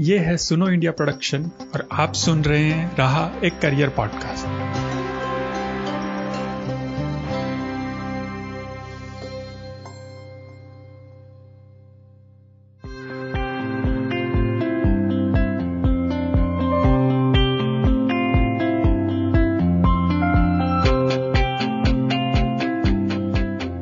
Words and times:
ये 0.00 0.18
है 0.18 0.36
सुनो 0.36 0.68
इंडिया 0.68 0.92
प्रोडक्शन 0.92 1.44
और 1.74 1.88
आप 1.92 2.12
सुन 2.12 2.42
रहे 2.44 2.64
हैं 2.64 2.96
रहा 2.96 3.30
एक 3.44 3.58
करियर 3.58 3.88
पॉडकास्ट। 3.88 4.46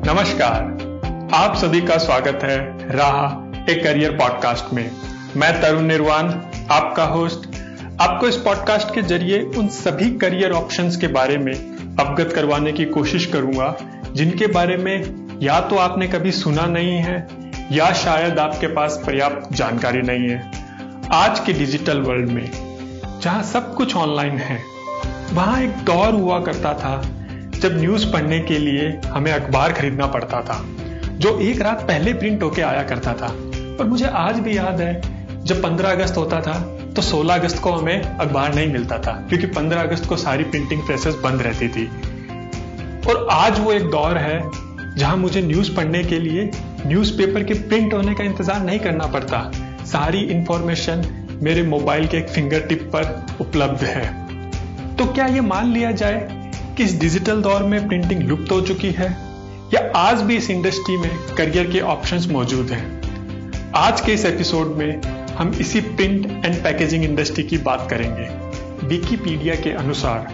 नमस्कार, 0.07 0.63
आप 1.33 1.55
सभी 1.55 1.81
का 1.81 1.97
स्वागत 1.97 2.39
है 2.43 2.87
राह 2.95 3.71
एक 3.71 3.83
करियर 3.83 4.11
पॉडकास्ट 4.11 4.73
में। 4.73 5.10
मैं 5.37 5.51
तरुण 5.61 5.81
निर्वाण, 5.81 6.29
आपका 6.71 7.03
होस्ट 7.03 7.45
आपको 8.01 8.27
इस 8.27 8.35
पॉडकास्ट 8.35 8.93
के 8.95 9.01
ज़रिए 9.01 9.39
उन 9.57 9.67
सभी 9.67 10.09
करियर 10.11 10.51
ऑप्शंस 10.51 10.97
के 10.97 11.07
बारे 11.07 11.37
में 11.37 11.53
अवगत 11.99 12.31
करवाने 12.35 12.71
की 12.71 12.85
कोशिश 12.85 13.25
करूँगा, 13.25 13.75
जिनके 14.13 14.47
बारे 14.47 14.77
में 14.77 15.39
या 15.41 15.59
तो 15.59 15.75
आपने 15.75 16.07
कभी 16.07 16.31
सुना 16.31 16.65
नहीं 16.65 16.97
है, 16.97 17.27
या 17.71 17.91
शायद 17.93 18.39
आपके 18.39 18.67
पास 18.67 19.01
पर्याप्त 19.05 19.53
जानकारी 19.53 20.01
नहीं 20.01 20.29
है। 20.29 20.51
आज 21.13 21.39
के 21.39 21.53
डिजिटल 21.53 21.99
वर्ल्ड 21.99 22.29
में, 22.29 22.49
जहाँ 23.21 23.43
सब 23.43 23.73
कुछ 23.75 23.95
ऑनलाइन 23.95 24.37
है, 24.37 24.59
वहाँ 25.33 25.61
एक 25.61 25.83
दौर 25.83 26.13
हुआ 26.13 26.39
करता 26.39 26.73
था, 26.73 27.01
जब 27.55 27.79
न्यूज़ 27.79 28.11
पढ़ने 28.13 28.39
के 28.39 28.57
लिए 28.57 28.89
हमें 29.05 29.31
अखबार 29.31 29.73
खरीदना 29.73 30.07
पड़ता 30.07 30.41
था, 30.41 30.61
जो 31.13 31.39
एक 31.39 31.61
रात 31.61 31.81
पहले 31.81 32.13
प्रिंट 32.13 32.43
होके 32.43 32.61
आया 32.61 32.83
करता 32.83 33.13
था। 33.13 33.33
पर 33.71 33.85
मुझे 33.85 34.05
आज 34.05 34.39
भी 34.39 34.57
याद 34.57 34.81
है 34.81 35.20
जब 35.41 35.61
15 35.61 35.91
अगस्त 35.91 36.17
होता 36.17 36.39
था 36.41 36.53
तो 36.95 37.01
16 37.01 37.33
अगस्त 37.33 37.59
को 37.59 37.71
हमें 37.71 38.01
अखबार 38.01 38.53
नहीं 38.55 38.67
मिलता 38.67 38.97
था, 38.97 39.11
क्योंकि 39.29 39.47
15 39.47 39.81
अगस्त 39.81 40.05
को 40.05 40.15
सारी 40.15 40.43
प्रिंटिंग 40.43 40.81
प्रेसेस 40.81 41.15
बंद 41.15 41.41
रहती 41.41 41.67
थी। 41.67 41.85
और 43.09 43.27
आज 43.31 43.59
वो 43.59 43.71
एक 43.71 43.89
दौर 43.89 44.17
है, 44.17 44.41
जहाँ 44.97 45.15
मुझे 45.17 45.41
न्यूज़ 45.41 45.75
पढ़ने 45.75 46.03
के 46.03 46.19
लिए 46.19 46.49
न्यूज़पेपर 46.85 47.43
के 47.43 47.53
प्रिंट 47.53 47.93
होने 47.93 48.13
का 48.13 48.23
इंतज़ार 48.23 48.61
नहीं 48.63 48.79
करना 48.79 49.07
पड़ता। 49.07 49.39
सारी 49.85 50.19
इंफॉर्मेशन 50.31 51.03
मेरे 51.43 51.63
मोबाइल 51.63 52.07
के 52.07 52.17
एक 52.17 52.29
फिंगर 52.29 52.59
टिप 52.59 52.89
पर 52.95 53.37
उपलब्ध 53.41 53.83
है। 53.83 54.05
तो 54.95 55.05
क्या 55.05 55.25
ये 55.25 55.41
मान 55.41 55.71
लिया 55.73 55.91
जाए 55.91 56.27
कि 56.77 56.83
इस 56.83 56.99
डिजिटल 56.99 57.41
दौर 57.41 57.63
में 57.63 57.87
प्रिंटिंग 57.87 58.21
लुप्त 58.21 58.51
हो 58.51 58.59
चुकी 58.61 58.91
है, 58.91 59.09
या 59.73 59.91
आज 59.95 60.21
भी 60.21 60.37
इस 60.37 60.49
इंडस्ट्री 60.49 60.97
में 60.97 61.09
करियर 61.37 61.71
के 61.71 61.79
ऑप्शंस 61.79 62.27
मौजूद 62.27 62.71
हैं? 62.71 63.01
आज 63.75 64.01
के 64.01 64.13
इस 64.13 64.25
एपिसोड 64.25 64.75
में 64.77 65.20
हम 65.41 65.53
इसी 65.61 65.79
प्रिंट 65.81 66.45
एंड 66.45 66.55
पैकेजिंग 66.55 67.03
इंडस्ट्री 67.03 67.43
की 67.43 67.57
बात 67.57 67.87
करेंगे। 67.89 68.27
विकीपीडिया 68.87 69.55
के 69.55 69.71
अनुसार, 69.71 70.27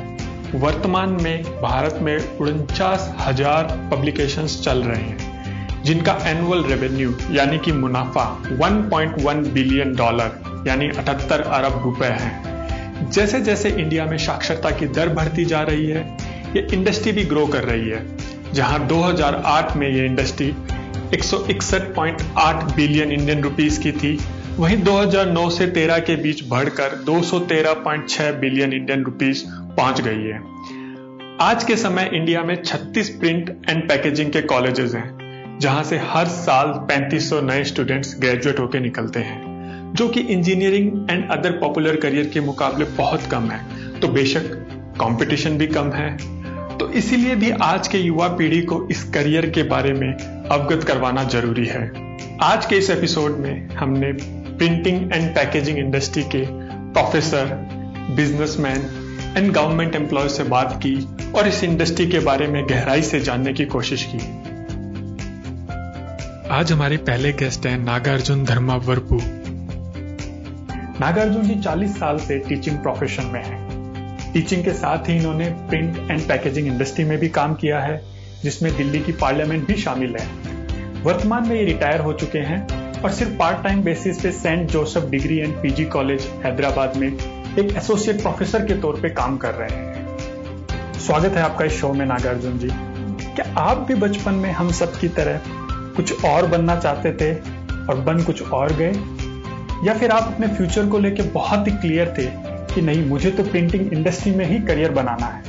वर्तमान 0.56 1.10
में 1.22 1.44
भारत 1.62 2.00
में 2.02 2.38
उनचास 2.38 3.16
हज़ार 3.20 3.64
पब्लिकेशंस 3.92 4.60
चल 4.64 4.78
रहे 4.78 5.02
हैं, 5.02 5.84
जिनका 5.84 6.18
एनुअल 6.26 6.64
रेवेन्यू 6.64 7.14
यानी 7.32 7.58
कि 7.58 7.72
मुनाफा 7.72 8.26
1.1 8.60 9.48
बिलियन 9.54 9.96
डॉलर 9.96 10.64
यानी 10.68 10.90
78 10.90 11.42
अरब 11.42 11.82
रुपए 11.84 12.14
है। 12.20 13.10
जैसे 13.10 13.42
जैसे 13.42 13.70
इंडिया 13.70 14.06
में 14.06 14.18
साक्षरता 14.18 14.72
की 14.72 14.88
दर 14.88 15.10
बढ़ती 15.10 15.46
जा 15.46 15.62
रही 15.62 15.88
है, 15.88 16.18
ये 16.56 16.68
इंडस्ट्री 16.74 17.12
भी 17.12 17.24
ग्रो 17.24 17.48
कर 17.48 17.64
रही 17.64 17.90
है, 17.90 18.06
जहाँ 18.54 18.88
2008 18.88 19.76
में 19.78 19.90
ये 19.90 20.06
इंडस्ट्री 20.06 20.54
161.8 21.14 22.76
बिलियन 22.76 23.12
इंडियन 23.12 23.44
रुपीस 23.44 23.78
की 23.78 23.92
थी। 23.92 24.20
वहीं 24.60 24.84
2009 24.84 25.50
से 25.50 25.68
13 25.68 26.00
के 26.00 26.16
बीच 26.16 26.44
बढ़कर 26.48 27.04
213.6 27.04 28.32
बिलियन 28.32 28.74
इंडियन 28.74 29.04
रुपीस 29.04 29.44
पहुँच 29.50 30.02
गई 30.02 30.24
है। 30.24 30.42
आज 31.42 31.64
के 31.64 31.76
समय 31.76 32.10
इंडिया 32.14 32.44
में 32.44 32.64
36 32.64 33.10
प्रिंट 33.10 33.50
एंड 33.70 33.90
पैकेजिंग 33.90 34.32
के 34.32 34.42
कॉलेजेस 34.42 34.94
हैं, 34.94 35.60
जहाँ 35.60 35.84
से 35.84 35.98
हर 35.98 36.28
साल 36.28 36.68
3500 36.68 37.42
नए 37.42 37.64
स्टूडेंट्स 37.64 38.16
ग्रेजुएट 38.20 38.60
होकर 38.60 38.80
निकलते 38.80 39.20
हैं, 39.20 39.44
जो 39.96 40.08
कि 40.08 40.20
engineering 40.20 41.08
and 41.12 41.32
other 41.32 41.52
popular 41.52 41.96
career 41.96 42.28
के 42.34 42.40
मुकाबले 42.40 42.86
बहुत 42.86 43.22
कम 43.22 43.50
है। 43.50 43.66
तो 44.00 44.08
बेशक 44.08 44.52
कंपटीशन 45.02 45.58
भी 45.58 45.68
कम 45.68 45.92
है। 45.92 46.18
तो 46.78 46.92
इसीलिए 46.92 47.36
भी 47.36 47.52
आज 47.52 47.88
के 47.88 47.98
युवा 47.98 48.28
पीढ़ी 48.28 48.62
को 48.62 48.88
इस 48.92 49.04
करियर 49.04 49.50
के 49.50 49.64
बारे 49.64 49.94
में 49.94 50.14
अवगत 50.50 50.84
करवाना 50.84 51.24
ज़रूरी 51.24 51.66
है। 51.66 52.08
आज 52.42 52.66
के 52.66 52.76
इस 52.76 52.90
एपिसोड 52.90 53.32
में 53.32 53.70
हमने 53.70 54.37
प्रिंटिंग 54.58 55.12
एंड 55.14 55.36
पैकेजिंग 55.36 55.78
इंडस्ट्री 55.78 56.24
के 56.24 56.44
professor 56.94 57.46
businessman 58.16 58.78
and 59.38 59.52
government 59.54 59.96
employ 59.96 60.30
से 60.30 60.44
बात 60.44 60.80
की 60.86 60.96
और 61.32 61.48
इस 61.48 61.64
इंडस्ट्री 61.64 62.08
के 62.08 62.20
बारे 62.20 62.48
में 62.48 62.70
गहराई 62.70 63.02
से 63.02 63.20
जानने 63.20 63.54
की 63.54 63.66
कोशिश 63.66 64.04
की। 64.04 64.18
आज 66.50 66.72
हमारे 66.72 66.98
पहले 66.98 67.34
गेस्ट 67.34 67.66
हैं 67.66 67.78
नागार्जुन 67.78 68.44
धर्मा 68.46 68.76
वर्पू 68.76 69.20
नागार्जुन 71.00 71.44
जी 71.44 71.56
40 71.56 71.98
साल 72.00 72.18
से 72.18 72.40
टीचिंग 72.40 72.78
प्रोफेशन 72.78 73.26
में 73.26 73.44
हैं। 73.44 74.34
टीचिंग 74.34 74.64
के 74.64 74.74
साथ 74.74 75.10
ही 75.10 75.18
इन्होंने 75.18 75.50
प्रिंट 75.50 76.12
एंड 76.12 76.22
पैकेजिंग 76.22 76.68
इंडस्ट्री 76.68 77.06
में 77.06 77.18
भी 77.18 77.30
काम 77.30 77.54
किया 77.54 77.80
है 77.80 78.02
जिसमें 78.44 78.78
दिल्ली 78.78 79.00
की 79.00 79.12
पार्लियामेंट 79.12 79.68
भी 79.68 79.76
शामिल 79.76 80.16
है। 80.20 80.28
वर्तमान 81.04 81.48
में 81.48 81.56
ये 81.56 81.64
रिटायर 81.66 82.02
हो 82.02 82.14
चुके 82.14 82.40
हैं 82.40 82.87
और 83.04 83.12
सिर्फ़ 83.12 83.32
पार्ट 83.32 83.64
टाइम 83.64 83.82
बेसिस 83.84 84.22
पे 84.22 84.32
Saint 84.32 84.72
Joseph 84.72 85.04
degree 85.04 85.38
and 85.38 85.54
PG 85.62 85.86
college 85.86 86.22
Hyderabad 86.22 86.98
में 86.98 87.08
एक 87.60 87.76
एसोसिएट 87.78 88.22
प्रोफेसर 88.22 88.66
के 88.66 88.74
तौर 88.74 89.00
पे 89.02 89.10
काम 89.10 89.38
कर 89.38 89.54
रहे 89.54 89.70
हैं। 89.70 90.18
स्वागत 91.00 91.32
है 91.32 91.42
आपका 91.42 91.66
इस 91.66 91.74
शो 91.74 91.94
में 91.94 92.06
नागार्जुन 92.06 92.58
जी। 92.60 92.68
क्या 93.36 93.54
आप 93.58 93.78
भी 93.78 93.96
बचपन 93.96 94.34
में 94.34 94.52
हम 94.52 94.72
सब 94.72 95.00
की 95.00 95.08
तरह 95.08 95.42
कुछ 95.68 96.26
और 96.26 96.48
बनना 96.48 96.80
चाहते 96.80 97.14
थे 97.14 97.34
और 97.88 97.96
बन 97.96 98.24
कुछ 98.24 98.42
और 98.42 98.74
गए? 98.74 98.92
या 99.88 99.94
फिर 99.94 100.12
आप 100.12 100.34
अपने 100.34 100.48
फ्यूचर 100.48 100.88
को 100.88 101.00
लेकर 101.00 101.24
बहुत 101.24 101.68
ही 101.68 101.72
क्लियर 101.72 102.14
थे 102.18 102.26
कि 102.76 102.82
नहीं, 102.82 103.06
मुझे 103.06 103.32
तो 103.32 103.44
प्रिंटिंग 103.44 103.94
इंडस्ट्री 103.94 104.32
में 104.32 104.46
ही 104.46 104.60
करियर 104.60 104.92
बनाना 104.92 105.26
है। 105.26 105.42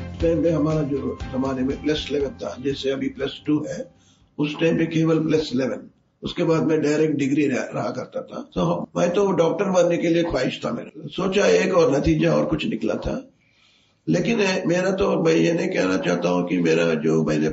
हमारा 0.53 0.82
जो 0.82 1.19
जमाने 1.22 1.62
में 1.62 1.82
प्लस 1.82 2.09
इलेवन 2.10 2.28
था, 2.28 2.56
जैसे 2.65 2.91
अभी 2.91 3.09
प्लस 3.09 3.42
टू 3.47 3.66
है, 3.69 3.84
उस 4.38 4.60
टाइम 4.60 4.78
पे 4.78 4.86
केवल 4.86 5.19
प्लस 5.19 5.50
इलेवन 5.54 5.91
उसके 6.22 6.44
बाद 6.44 6.66
में 6.66 6.80
डायरेक्ट 6.82 7.16
डिग्री 7.18 7.46
रहा 7.48 7.90
करता 7.90 8.20
था। 8.22 8.40
तो 8.54 8.88
मैं 8.96 9.08
तो 9.14 9.30
डॉक्टर 9.34 9.70
बनने 9.72 9.96
के 9.98 10.08
लिए 10.08 10.22
ख्वाहिश 10.22 10.60
था 10.64 10.72
मेरा 10.72 11.06
सोचा 11.16 11.46
एक 11.48 11.74
और 11.74 11.96
नतीजा 11.96 12.32
और 12.34 12.44
कुछ 12.46 12.66
निकला 12.66 12.94
था। 13.04 13.16
लेकिन 14.06 14.38
मेरा 14.66 14.90
तो 14.92 15.10
मैं 15.22 15.34
ये 15.34 15.52
नहीं 15.52 15.68
कहना 15.68 15.96
चाहता 15.98 16.28
हूँ 16.28 16.46
कि 16.48 16.58
मेरा 16.60 16.92
जो 17.02 17.22
मैंने 17.24 17.48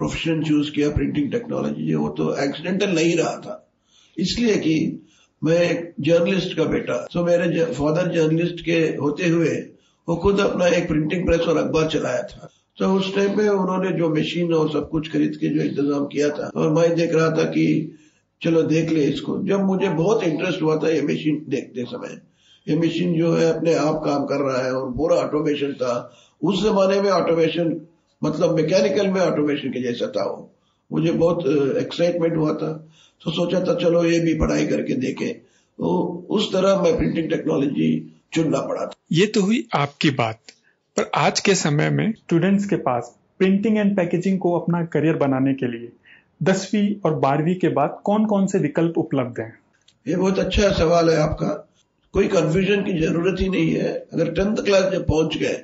प्रोफेशन 0.00 0.42
चूज़ 0.44 0.70
किया 0.70 0.90
प्रिंटिंग 0.90 1.30
टेक्नोलॉजी 1.32 1.94
वो 1.94 2.08
तो 2.18 2.34
एक्सीडेंटल 2.44 2.90
नहीं 2.90 3.16
रहा 3.16 3.36
था। 3.38 3.60
इसलिए 4.16 4.56
कि 4.56 4.76
मैं 5.42 5.58
एक 5.60 5.92
जर्नलिस्ट 6.00 6.56
का 6.56 6.64
बेटा। 6.66 6.96
तो 7.12 7.24
मेरे 7.24 7.64
फादर 7.72 8.12
जर्नलिस्ट 8.12 8.60
के 8.64 8.78
होते 8.96 9.28
हुए, 9.28 9.54
वो 10.08 10.16
खुद 10.16 10.40
अपना 10.40 10.66
एक 10.68 10.88
प्रिंटिंग 10.88 11.24
प्रेस 11.26 11.40
और 11.40 11.56
अखबार 11.58 11.88
चलाया 11.90 12.22
था। 12.24 12.50
तो 12.78 12.92
उस 12.94 13.14
टाइम 13.14 13.36
पे 13.36 13.48
उन्होंने 13.48 13.90
जो 13.98 14.08
मशीन 14.10 14.52
और 14.54 14.70
सब 14.70 14.88
कुछ 14.90 15.10
खरीद 15.12 15.36
के 15.36 15.48
जो 15.48 15.62
इंतज़ाम 15.62 16.06
किया 16.06 16.28
था, 16.30 16.50
और 16.56 16.72
मैं 16.72 16.94
देख 16.94 17.14
रहा 17.14 17.30
था 17.30 17.44
कि 17.50 17.66
चलो 18.42 18.62
देख 18.62 18.90
ले 18.90 19.04
इसको। 19.04 19.42
जब 19.42 19.64
मुझे 19.64 19.88
बहुत 19.88 20.22
इंटरेस्ट 20.22 20.62
हुआ 20.62 20.76
था, 20.76 20.88
ये 20.88 21.02
मशीन 21.02 21.46
देखते 21.48 21.84
समय। 21.84 22.20
ये 22.68 22.76
मशीन 22.76 23.18
जो 23.18 23.32
है, 23.32 23.52
अपने 23.56 23.74
आप 23.74 24.02
काम 24.04 24.24
कर 24.24 24.36
रहा 24.36 24.64
है 24.64 24.72
और 24.74 24.92
पूरा 24.92 25.16
ऑटोमेशन 25.16 25.72
था। 25.72 26.16
उस 26.42 26.62
जमाने 26.62 27.00
में 27.00 27.10
ऑटोमेशन 27.10 27.80
मतलब 28.24 28.56
मैकेनिकल 28.56 29.08
में 29.08 29.20
ऑटोमेशन 29.20 29.68
के 29.68 29.82
जैसा 29.82 30.06
था 30.06 30.24
वो। 30.24 30.50
मुझे 30.92 31.12
बहुत 31.12 31.46
एक्साइटमेंट 31.76 32.36
हुआ 32.36 32.54
था। 32.54 32.72
तो 33.24 33.30
सोचा 33.30 33.60
था, 33.60 33.74
चलो 33.74 34.04
ये 34.04 34.20
भी 34.20 34.34
पढ़ाई 34.34 34.66
करके 34.66 34.94
देखे। 34.94 35.28
तो 35.78 36.26
उस 36.30 36.52
तरह 36.52 36.82
मैं 36.82 36.96
प्रिंटिंग 36.96 37.30
टेक्नोलॉजी 37.30 38.20
चुनना 38.32 38.60
पड़ा 38.60 38.86
था। 38.86 38.92
ये 39.12 39.26
तो 39.26 39.40
हुई 39.40 39.68
आपकी 39.74 40.10
बात। 40.10 40.38
पर 40.96 41.10
आज 41.14 41.40
के 41.40 41.54
समय 41.54 41.90
में 41.90 42.12
स्टूडेंट्स 42.12 42.66
के 42.66 42.76
पास 42.76 43.18
प्रिंटिंग 43.38 43.78
एंड 43.78 43.96
पैकेजिंग 43.96 44.38
को 44.38 44.58
अपना 44.58 44.84
करियर 44.84 45.16
बनाने 45.16 45.54
के 45.54 45.66
लिए 45.66 45.88
दसवीं 46.40 46.94
और 47.04 47.14
बारहवीं 47.18 47.54
के 47.56 47.68
बाद 47.70 48.00
कौन 48.04 48.24
कौन 48.26 48.46
से 48.46 48.58
विकल्प 48.58 48.98
उपलब्ध 48.98 49.40
हैं? 49.40 49.52
ये 50.06 50.16
बहुत 50.16 50.38
अच्छा 50.38 50.70
सवाल 50.74 51.10
है 51.10 51.16
आपका। 51.18 51.48
कोई 52.14 52.28
कंफ्यूजन 52.28 52.82
की 52.84 52.98
ज़रूरत 53.00 53.40
ही 53.40 53.48
नहीं 53.48 53.70
है। 53.70 53.92
अगर 54.12 54.32
टेंथ 54.32 54.64
क्लास 54.64 54.92
जब 54.92 55.06
पहुँच 55.06 55.36
गए, 55.36 55.56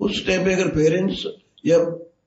उस 0.00 0.26
टाइम 0.26 0.44
पे 0.44 0.54
अगर 0.54 0.68
पेरेंट्स 0.70 1.24
या 1.66 1.78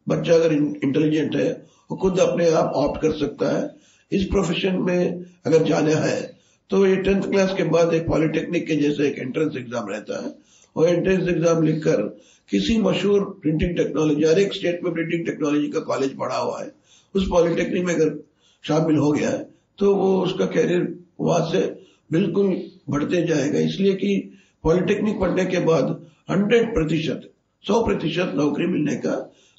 बच्चा 0.08 0.34
अगर 0.34 0.54
इंटेलिजेंट 0.54 1.36
है, 1.36 1.50
वो 1.92 1.98
खुद 1.98 2.20
अपने 2.20 2.50
आप 2.54 2.72
ऑप्ट 2.76 3.02
कर 3.02 3.12
सकता 3.18 3.58
है। 3.58 3.70
इस 4.12 4.24
प्रोफेशन 4.26 4.76
में 4.82 5.26
अगर 5.46 5.64
जाना 5.64 5.96
है 6.00 6.20
तो 6.70 6.86
ये 6.86 6.96
टेंथ 6.98 7.22
क्लास 7.24 7.54
के 7.58 7.64
बाद 7.66 7.94
एक 7.94 8.08
पॉलिटेक्निक 8.08 8.66
के 8.68 8.76
जैसे 8.76 9.08
एक 9.08 9.18
एंट्रेंस 9.20 9.56
एग्ज़ाम 9.58 9.90
रहता 9.90 10.24
है। 10.24 10.34
और 10.76 10.88
एंट्रेंस 10.88 11.28
एग्ज़ाम 11.30 11.62
लिखकर 11.64 12.02
किसी 12.50 12.78
मशहूर 12.82 13.24
प्रिंटिंग 13.42 13.76
टेक्नोलॉजी 13.78 14.24
हर 14.24 14.40
एक 14.40 14.54
स्टेट 14.54 14.84
में 14.84 14.94
प्रिंटिंग 14.94 15.26
टेक्नोलॉजी 15.26 15.68
का 15.68 15.80
कॉलेज 15.88 16.16
पढ़ा 16.18 16.38
हुआ 16.38 16.60
है। 16.62 16.72
उस 17.18 17.28
पॉलिटेक्निक 17.30 17.84
में 17.86 17.94
अगर 17.94 18.18
शामिल 18.64 18.98
हो 18.98 19.12
गया 19.12 19.32
तो 19.80 19.94
वो 19.96 20.10
उसका 20.22 20.46
कैरियर 20.48 20.88
वहाँ 21.20 21.50
से 21.52 21.60
बिल्कुल 22.12 22.56
बढ़ते 22.90 23.22
जाएगा। 23.28 23.60
इसलिए 23.62 23.94
कि 23.96 24.16
पॉलिटेक्निक 24.64 25.20
पढ़ने 25.20 25.46
के 25.46 25.60
बाद 25.62 25.90
हंड्रेड 26.30 26.74
प्रतिशत, 26.74 27.30
सौ 27.66 27.84
प्रतिशत 27.86 28.34
नौकरी 28.36 28.68
मिलने 28.68 28.96
का 28.98 29.16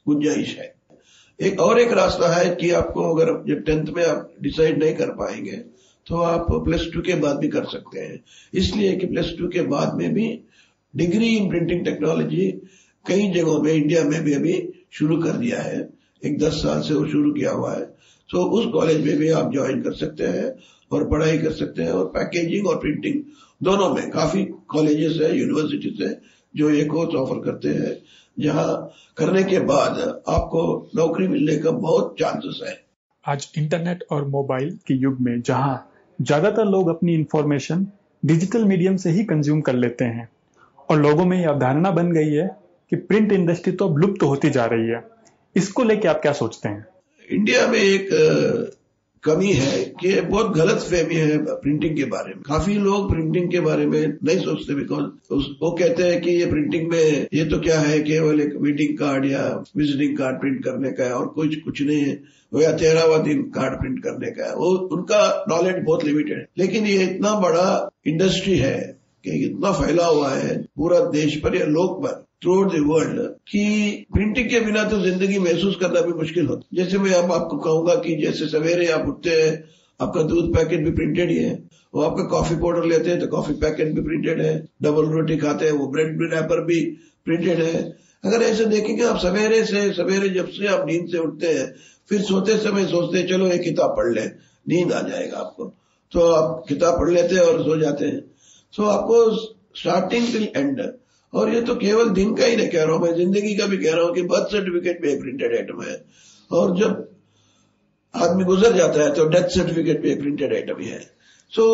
गुंजाइश 0.06 0.56
है। 0.58 0.74
एक 1.38 1.60
और 1.60 1.80
एक 1.80 1.92
रास्ता 1.92 2.28
है 2.34 2.54
कि 2.54 2.70
आपको 2.72 3.02
अगर 3.14 3.32
जब 3.48 3.62
टेंथ 3.64 3.92
में 3.96 4.04
आप 4.04 4.32
डिसाइड 4.42 4.82
नहीं 4.82 4.94
कर 4.94 5.10
पाएँगे 5.14 5.56
तो 6.06 6.20
आप 6.22 6.46
प्लस 6.64 6.88
टू 6.94 7.00
के 7.02 7.14
बाद 7.16 7.38
भी 7.38 7.48
कर 7.48 7.64
सकते 7.66 8.00
हैं। 8.00 8.20
इसलिए 8.54 8.96
कि 8.96 9.06
प्लस 9.06 9.34
टू 9.38 9.48
के 9.48 9.62
बाद 9.66 9.94
में 9.94 10.12
भी 10.14 10.26
डिग्री 10.94 11.28
इन 11.36 11.48
प्रिंटिंग 11.48 11.84
टेक्नोलॉजी 11.84 12.50
कई 13.04 13.30
जगहों 13.32 13.60
में, 13.62 13.72
इंडिया 13.72 14.02
में 14.04 14.22
भी 14.24 14.32
अभी 14.34 14.54
शुरू 14.90 15.16
कर 15.22 15.36
दिया 15.36 15.60
है। 15.62 15.88
एक 16.22 16.38
दस 16.38 16.62
साल 16.62 16.80
से 16.82 16.94
वो 16.94 17.06
शुरू 17.06 17.32
किया 17.32 17.50
हुआ 17.52 17.72
है। 17.72 17.82
तो 18.30 18.42
उस 18.50 18.66
कॉलेज 18.72 19.04
में 19.06 19.16
भी 19.16 19.30
आप 19.32 19.52
ज्वाइन 19.52 19.82
कर 19.82 19.92
सकते 19.94 20.24
हैं 20.26 20.50
और 20.90 21.08
पढ़ाई 21.10 21.38
कर 21.38 21.52
सकते 21.52 21.82
हैं 21.82 21.92
और 21.92 22.04
पैकेजिंग 22.14 22.66
और 22.68 22.76
प्रिंटिंग 22.78 23.22
दोनों 23.60 23.88
में। 23.94 24.10
काफ़ी 24.10 24.44
कॉलेजेस 24.68 25.16
है 25.22 25.36
यूनिवर्सिटीज 25.38 26.02
है, 26.02 26.20
जो 26.54 26.70
ये 26.70 26.84
कोर्स 26.86 27.14
ऑफ़र 27.16 27.38
करते 27.44 27.68
हैं, 27.70 27.96
जहाँ 28.36 28.90
करने 29.18 29.42
के 29.42 29.58
बाद 29.66 29.98
आपको 30.28 30.90
नौकरी 30.96 31.28
मिलने 31.28 31.56
का 31.56 31.70
बहुत 31.72 32.14
चांसेस 32.20 32.60
है। 32.64 32.76
आज 33.24 33.48
इंटरनेट 33.58 34.04
और 34.12 34.26
मोबाइल 34.28 34.70
के 34.86 34.94
युग 34.96 35.20
में 35.20 35.40
जहाँ 35.42 35.84
ज़्यादातर 36.18 36.64
लोग 36.66 36.88
अपनी 36.88 37.14
इंफॉर्मेशन 37.14 37.86
डिजिटल 38.22 38.64
मीडियम 38.64 38.96
से 38.96 39.10
ही 39.10 39.24
कंज्यूम 39.24 39.60
कर 39.60 39.74
लेते 39.74 40.04
हैं, 40.04 40.28
और 40.88 41.00
लोगों 41.00 41.24
में 41.24 41.38
यह 41.40 41.48
अवधारणा 41.48 41.90
बन 41.90 42.12
गई 42.12 42.32
है 42.32 42.46
कि 42.92 42.96
प्रिंट 42.98 43.32
इंडस्ट्री 43.32 43.72
तो 43.72 43.88
अब 43.88 43.98
लुप्त 43.98 44.20
तो 44.20 44.26
होती 44.26 44.50
जा 44.50 44.64
रही 44.66 44.88
है। 44.88 45.00
इसको 45.56 45.84
लेके 45.84 46.08
आप 46.08 46.20
क्या 46.22 46.32
सोचते 46.32 46.68
हैं? 46.68 46.86
इंडिया 47.30 47.66
में 47.66 47.78
एक 47.78 48.08
कमी 49.24 49.52
है 49.52 49.84
कि 50.00 50.20
बहुत 50.20 50.54
गलत 50.56 50.78
फहमी 50.80 51.14
है 51.14 51.38
प्रिंटिंग 51.44 51.96
के 51.96 52.04
बारे 52.04 52.34
में। 52.34 52.42
काफ़ी 52.42 52.74
लोग 52.74 53.10
प्रिंटिंग 53.10 53.50
के 53.50 53.60
बारे 53.60 53.86
में 53.86 54.16
नहीं 54.24 54.38
सोचते 54.38 54.74
बिकॉज़ 54.74 55.02
वो 55.62 55.70
कहते 55.70 56.02
हैं 56.02 56.20
कि 56.20 56.30
ये 56.30 56.46
प्रिंटिंग 56.46 56.88
में, 56.90 57.26
ये 57.34 57.44
तो 57.44 57.60
क्या 57.60 57.78
है 57.80 58.00
केवल 58.00 58.40
एक 58.40 58.54
मीटिंग 58.56 58.98
कार्ड 58.98 59.24
या 59.24 59.64
विजिटिंग 59.76 60.18
कार्ड 60.18 60.36
प्रिंट 60.36 60.64
करने 60.64 60.92
का 60.92 61.04
है 61.04 61.12
और 61.12 61.26
कुछ 61.26 61.56
कुछ 61.56 61.82
नहीं 61.82 62.00
है। 62.00 62.14
वो 62.52 62.60
या 62.60 62.72
तेरहवा 62.72 63.18
दिन 63.18 63.42
कार्ड 63.42 63.74
प्रिंट 63.74 63.98
करने 64.04 64.30
का 64.30 64.46
है। 64.46 64.54
वो, 64.54 64.66
उनका 64.66 65.44
नॉलेज 65.48 65.82
बहुत 65.84 66.04
लिमिटेड 66.04 66.38
है। 66.38 66.46
लेकिन 66.58 66.86
ये 66.86 67.04
इतना 67.04 67.34
बड़ा 67.40 67.90
इंडस्ट्री 68.06 68.56
है 68.58 68.98
कि 69.24 69.30
इतना 69.30 69.72
फैला 69.72 70.06
हुआ 70.06 70.30
है 70.30 70.62
पूरा 70.76 71.00
देश 71.00 71.36
पर 71.36 71.56
या 71.56 71.66
लोक 71.66 72.02
पर 72.02 72.27
थ्रू 72.42 72.64
द 72.64 72.82
वर्ल्ड 72.86 73.20
कि 73.48 74.06
प्रिंटिंग 74.14 74.48
के 74.50 74.60
बिना 74.60 74.82
तो 74.84 74.98
ज़िंदगी 75.00 75.38
महसूस 75.38 75.76
करना 75.76 76.00
भी 76.00 76.12
मुश्किल 76.12 76.46
होता 76.46 76.68
है। 76.72 76.84
जैसे 76.84 76.98
मैं 76.98 77.12
अब 77.12 77.32
आपको 77.32 77.56
कहूँगा 77.58 77.94
कि 77.94 78.16
जैसे 78.16 78.46
सवेरे 78.48 78.86
आप 78.88 79.08
उठते 79.08 79.30
हैं, 79.30 79.64
आपका 80.00 80.22
दूध 80.22 80.54
पैकेट 80.54 80.84
भी 80.84 80.90
प्रिंटेड 80.90 81.30
ही 81.30 81.36
है। 81.36 81.54
वो 81.94 82.02
आपका 82.02 82.24
कॉफ़ी 82.28 82.56
पाउडर 82.56 82.84
लेते 82.84 83.10
हैं 83.10 83.18
तो 83.20 83.26
कॉफ़ी 83.26 83.54
पैकेट 83.54 83.94
भी 83.94 84.02
प्रिंटेड 84.02 84.40
है। 84.40 84.54
डबल 84.82 85.06
रोटी 85.06 85.36
खाते 85.36 85.64
हैं, 85.64 85.72
वो 85.72 85.86
ब्रेड 85.86 86.22
रैपर 86.34 86.64
भी 86.64 86.80
प्रिंटेड 87.26 87.60
है। 87.60 87.82
अगर 88.24 88.42
ऐसे 88.42 88.64
देखेंगे 88.66 89.04
आप 89.04 89.18
सवेरे 89.18 89.64
से, 89.64 89.92
सवेरे 89.92 90.28
जब 90.28 90.48
से 90.48 90.66
आप 90.66 90.84
नींद 90.86 91.08
से 91.10 91.18
उठते 91.18 91.46
हैं, 91.46 91.66
फिर 92.10 92.20
सोते 92.20 92.56
समय 92.58 92.86
सोचते 92.86 93.18
हैं, 93.18 93.26
चलो 93.26 93.46
एक 93.46 93.62
किताब 93.62 93.90
पढ़ 93.90 94.12
ले, 94.14 94.24
नींद 94.66 94.92
आ 94.92 95.00
जाएगा 95.00 95.38
आपको। 95.38 95.64
तो 96.12 96.30
आप 96.32 96.64
किताब 96.68 96.98
पढ़ 97.00 97.10
लेते 97.10 97.34
हैं 97.34 97.42
और 97.42 97.62
सो 97.62 97.76
जाते 97.80 98.06
हैं। 98.06 98.20
तो 98.74 98.84
आपको 98.84 99.30
स्टार्टिंग 99.76 100.32
टिल 100.32 100.48
एंड 100.56 100.80
और 101.32 101.54
ये 101.54 101.60
तो 101.62 101.74
केवल 101.76 102.08
दिन 102.10 102.34
का 102.34 102.44
ही 102.44 102.56
नहीं 102.56 102.68
कह 102.68 102.84
रहा 102.84 102.92
हूँ, 102.92 103.02
मैं 103.02 103.14
ज़िंदगी 103.16 103.54
का 103.56 103.66
भी 103.66 103.76
कह 103.76 103.94
रहा 103.94 104.04
हूँ 104.04 104.14
कि 104.14 104.22
बर्थ 104.24 104.52
सर्टिफिकेट 104.52 105.04
में 105.04 105.20
प्रिंटेड 105.20 105.54
आइटम 105.56 105.82
है। 105.82 106.02
और 106.50 106.76
जब 106.78 107.08
आदमी 108.14 108.44
गुजर 108.44 108.72
जाता 108.76 109.02
है 109.02 109.12
तो 109.14 109.24
डेथ 109.28 109.48
सर्टिफिकेट 109.54 110.04
में 110.04 110.18
प्रिंटेड 110.20 110.54
आइटम 110.54 110.82
है 110.82 110.98
सो 111.52 111.64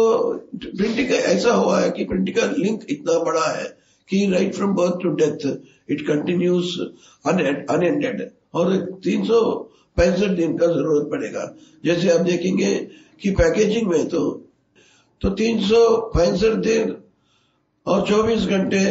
प्रिंटिंग 0.57 1.11
ऐसा 1.11 1.53
हुआ 1.53 1.81
है 1.81 1.91
कि 1.91 2.05
प्रिंटिंग 2.05 2.37
का 2.37 2.47
लिंक 2.59 2.85
इतना 2.91 3.19
बड़ा 3.25 3.47
है 3.47 3.65
कि 4.09 4.27
right 4.33 4.55
from 4.55 4.75
birth 4.75 5.03
to 5.03 5.11
death 5.17 5.47
it 5.91 6.07
continues 6.07 6.77
unended 7.25 8.29
और 8.55 8.77
तीन 9.05 9.25
सौ 9.25 9.41
पैंसठ 9.97 10.31
दिन 10.37 10.57
का 10.59 10.67
ज़रूरत 10.67 11.09
पड़ेगा। 11.11 11.45
जैसे 11.85 12.11
आप 12.11 12.21
देखेंगे 12.21 12.75
कि 13.23 13.31
पैकेजिंग 13.33 13.87
में 13.89 14.07
तो 14.09 14.21
तो 15.23 15.31
तीन 15.33 15.61
सौ 15.63 15.81
पैंसठ 16.15 16.55
दिन 16.63 16.95
और 17.87 18.07
24 18.07 18.47
घंटे 18.49 18.85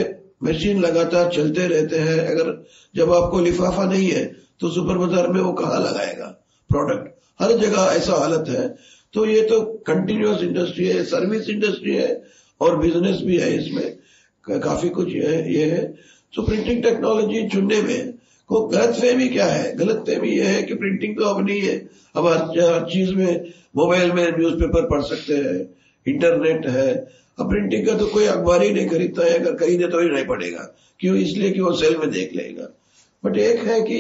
मशीन 0.43 0.79
लगातार 0.81 1.31
चलते 1.31 1.67
रहते 1.67 1.97
हैं। 1.99 2.19
अगर 2.21 2.51
जब 2.95 3.11
आपको 3.13 3.39
लिफाफा 3.41 3.85
नहीं 3.85 4.09
है 4.09 4.25
तो 4.61 4.69
सुपर 4.69 4.97
बाज़ार 4.97 5.27
में 5.29 5.39
वो 5.41 5.51
कहा 5.53 5.79
लगाएगा 5.79 6.25
प्रोडक्ट 6.69 7.11
हर 7.39 7.57
जगह 7.57 7.91
ऐसा 7.93 8.13
हालत 8.15 8.49
है। 8.49 8.67
तो 9.13 9.25
ये 9.25 9.41
तो 9.43 9.61
कंटिन्यूस 9.87 10.41
इंडस्ट्री 10.43 10.87
है 10.87 11.03
सर्विस 11.05 11.49
इंडस्ट्री 11.49 11.95
है 11.95 12.21
और 12.61 12.77
बिज़नेस 12.77 13.21
भी 13.21 13.37
है 13.37 13.53
इसमें। 13.55 13.97
काफ़ी 14.45 14.89
कुछ 14.89 15.07
है, 15.07 15.53
ये 15.53 15.65
है। 15.65 15.83
तो 16.33 16.41
प्रिंटिंग 16.43 16.81
टेक्नोलॉजी 16.83 17.47
चुनने 17.49 17.81
में 17.81 18.13
को 18.49 18.61
गलत 18.67 18.95
फहमी 18.95 19.27
क्या 19.29 19.45
है? 19.45 19.75
गलत 19.75 20.03
फहमी 20.07 20.29
ये 20.29 20.43
है 20.43 20.63
कि 20.63 20.73
प्रिंटिंग 20.75 21.15
तो 21.17 21.25
अब 21.25 21.45
नहीं 21.45 21.61
है। 21.61 21.75
अब 22.15 22.27
हर 22.27 22.85
चीज़ 22.91 23.13
में 23.13 23.51
मोबाइल 23.75 24.11
में 24.11 24.25
न्यूज़पेपर 24.29 24.87
पढ़ 24.89 25.01
सकते 25.03 25.33
हैं 25.35 25.59
इंटरनेट 26.05 26.65
है 26.67 26.87
अब 27.37 27.49
प्रिंटिंग 27.49 27.85
का 27.87 27.97
तो 27.97 28.07
कोई 28.07 28.25
अखबार 28.25 28.63
ही 28.63 28.71
नहीं 28.73 28.87
खरीदता 28.89 29.23
है, 29.23 29.37
अगर 29.39 29.53
खरीदे 29.55 29.87
तो 29.87 29.99
ही 29.99 30.09
नहीं 30.09 30.25
पड़ेगा। 30.25 30.63
क्यों? 30.99 31.15
इसलिए 31.17 31.51
कि 31.51 31.61
वो 31.61 31.73
सेल 31.73 31.97
में 31.97 32.09
देख 32.11 32.35
लेगा। 32.35 32.67
बट 33.23 33.37
एक 33.37 33.63
है 33.63 33.81
कि 33.81 33.99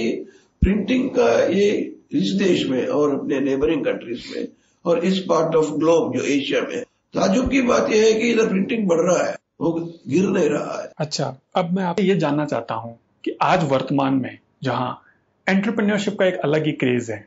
प्रिंटिंग 0.61 1.09
का 1.09 1.29
ये 1.45 1.69
इस 2.11 2.31
देश 2.33 2.65
में 2.67 2.85
और 2.87 3.13
अपने 3.15 3.39
नेबरिंग 3.39 3.85
कंट्रीज़ 3.85 4.23
में 4.35 4.47
और 4.85 5.05
इस 5.05 5.19
पार्ट 5.19 5.55
ऑफ़ 5.55 5.71
ग्लोब 5.71 6.15
जो 6.17 6.23
एशिया 6.23 6.61
में 6.61 6.81
ताजुब 7.13 7.49
की 7.49 7.61
बात 7.61 7.89
यह 7.91 8.03
है 8.05 8.13
कि 8.13 8.29
इधर 8.31 8.47
प्रिंटिंग 8.47 8.87
बढ़ 8.87 9.01
रहा 9.01 9.25
है, 9.25 9.35
वो 9.61 9.71
गिर 10.07 10.27
नहीं 10.29 10.49
रहा 10.49 10.81
है। 10.81 10.91
अच्छा 10.97 11.35
अब 11.55 11.73
मैं 11.75 11.83
आपसे 11.83 12.03
ये 12.03 12.15
जानना 12.15 12.45
चाहता 12.45 12.75
हूँ 12.75 12.97
कि 13.23 13.37
आज 13.41 13.67
वर्तमान 13.71 14.13
में 14.13 14.37
जहाँ 14.63 15.01
एंटरप्रेन्योरशिप 15.47 16.17
का 16.19 16.25
एक 16.25 16.37
अलग 16.43 16.65
ही 16.65 16.71
क्रेज 16.71 17.11
है 17.11 17.25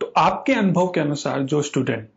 तो 0.00 0.12
आपके 0.16 0.52
अनुभव 0.52 0.86
के 0.86 1.00
अनुसार 1.00 1.42
जो 1.42 1.62
स्टूडेंट 1.62 2.08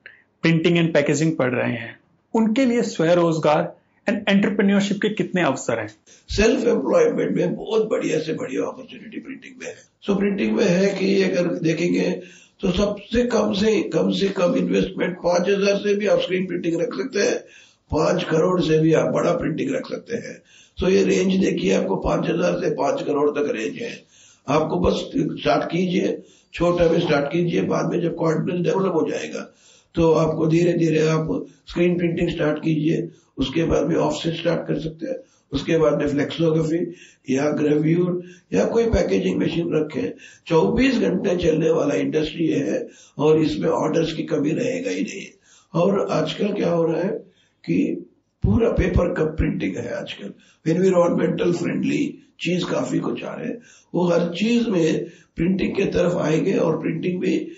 प्रिंटिंग 0.43 0.77
एंड 0.77 0.93
पैकेजिंग 0.93 1.35
पढ़ 1.37 1.53
रहे 1.53 1.71
हैं 1.71 1.99
उनके 2.35 2.65
लिए 2.65 2.81
स्वरोजगार 2.83 3.73
एंड 4.07 4.23
एंटरप्रेन्योरशिप 4.29 5.01
के 5.01 5.09
कितने 5.11 5.41
अवसर 5.43 5.79
हैं? 5.79 5.87
सेल्फ 6.29 6.67
एम्प्लॉयमेंट 6.67 7.35
में 7.37 7.55
बहुत 7.55 7.87
बढ़िया 7.89 8.19
से 8.19 8.33
बढ़िया 8.33 8.65
अपॉर्चुनिटी 8.65 9.19
प्रिंटिंग 9.19 9.61
में 9.61 9.67
है। 9.67 9.75
सो 10.05 10.15
प्रिंटिंग 10.15 10.55
में 10.55 10.65
है 10.65 10.93
कि 10.95 11.21
अगर 11.23 11.53
देखेंगे 11.59 12.09
तो 12.61 12.71
सबसे 12.71 13.23
कम 13.27 13.53
से 13.53 13.81
कम 13.93 14.11
से 14.11 14.27
कम 14.31 14.55
इन्वेस्टमेंट 14.55 15.15
पाँच 15.23 15.49
हज़ार 15.49 15.77
से 15.77 15.93
भी 15.95 16.07
आप 16.07 16.19
स्क्रीन 16.19 16.45
प्रिंटिंग 16.47 16.79
रख 16.81 16.93
सकते 16.93 17.19
हैं। 17.19 17.37
पाँच 17.91 18.23
करोड़ 18.23 18.61
से 18.61 18.77
भी 18.79 18.93
आप 18.93 19.11
बड़ा 19.13 19.31
प्रिंटिंग 19.33 19.73
रख 19.75 19.87
सकते 19.87 20.15
हैं। 20.17 20.35
सो 20.77 20.89
ये 20.89 21.03
रेंज 21.03 21.33
देखिए, 21.35 21.73
आपको 21.73 21.95
पाँच 21.95 22.29
हज़ार 22.29 22.59
से 22.61 22.69
पाँच 22.75 23.01
करोड़ 23.01 23.29
तक 23.31 23.51
रेंज 23.55 23.81
है। 23.81 23.91
आपको 24.47 24.79
बस 24.79 25.03
स्टार्ट 25.15 25.69
कीजिए, 25.71 26.17
छोटा 26.53 26.89
में 26.89 26.99
स्टार्ट 26.99 27.25
कीजिए, 27.25 27.61
बाद 27.63 27.91
में 27.91 28.01
जब 28.01 28.15
कॉन्फिडेंस 28.15 28.65
डेवलप 28.65 28.93
हो 28.93 29.07
जाएगा। 29.09 29.39
तो 29.95 30.11
आपको 30.11 30.47
धीरे 30.47 30.73
धीरे 30.73 30.99
आप 30.99 31.45
स्क्रीन 31.67 31.97
प्रिंटिंग 31.97 32.29
स्टार्ट 32.29 32.59
कीजिए, 32.59 33.09
उसके 33.37 33.63
बाद 33.63 33.87
में 33.87 33.95
ऑफ़ 33.95 34.27
स्टार्ट 34.27 34.67
कर 34.67 34.79
सकते 34.79 35.05
हैं। 35.05 35.15
उसके 35.51 35.77
बाद 35.77 36.01
में 36.01 36.07
फ्लेक्सोग्राफी 36.07 36.93
या 37.33 37.49
ग्रेव्यूर 37.49 38.23
या 38.53 38.65
कोई 38.65 38.83
पैकेजिंग 38.83 39.41
मशीन 39.41 39.73
रखे। 39.73 40.13
24 40.47 40.99
घंटे 40.99 41.35
चलने 41.35 41.69
वाला 41.69 41.95
इंडस्ट्री 41.95 42.47
है 42.47 42.87
और 43.17 43.39
इसमें 43.41 43.69
ऑर्डर्स 43.69 44.13
की 44.13 44.23
कमी 44.23 44.51
रहेगा 44.51 44.91
ही 44.91 45.01
नहीं। 45.01 45.25
और 45.73 46.07
आजकल 46.11 46.53
क्या 46.53 46.69
हो 46.69 46.85
रहा 46.85 47.01
है 47.01 47.09
कि 47.65 48.09
पूरा 48.43 48.69
पेपर 48.69 49.13
कप 49.13 49.35
प्रिंटिंग 49.37 49.75
है 49.75 49.93
आजकल। 49.93 50.33
एनवायरमेंटल 50.71 51.53
फ्रेंडली 51.53 52.19
चीज़ 52.39 52.65
काफ़ी 52.65 52.99
कुछ 52.99 53.23
आ 53.23 53.33
रहे 53.33 53.47
हैं। 53.47 53.61
वो 53.93 54.07
हर 54.07 54.33
चीज़ 54.33 54.69
में 54.69 55.05
प्रिंटिंग 55.35 55.75
के 55.75 55.85
तरफ़ 55.85 56.15
आएँगे 56.15 56.53
और 56.53 56.81
प्रिंटिंग 56.81 57.21
भी 57.21 57.51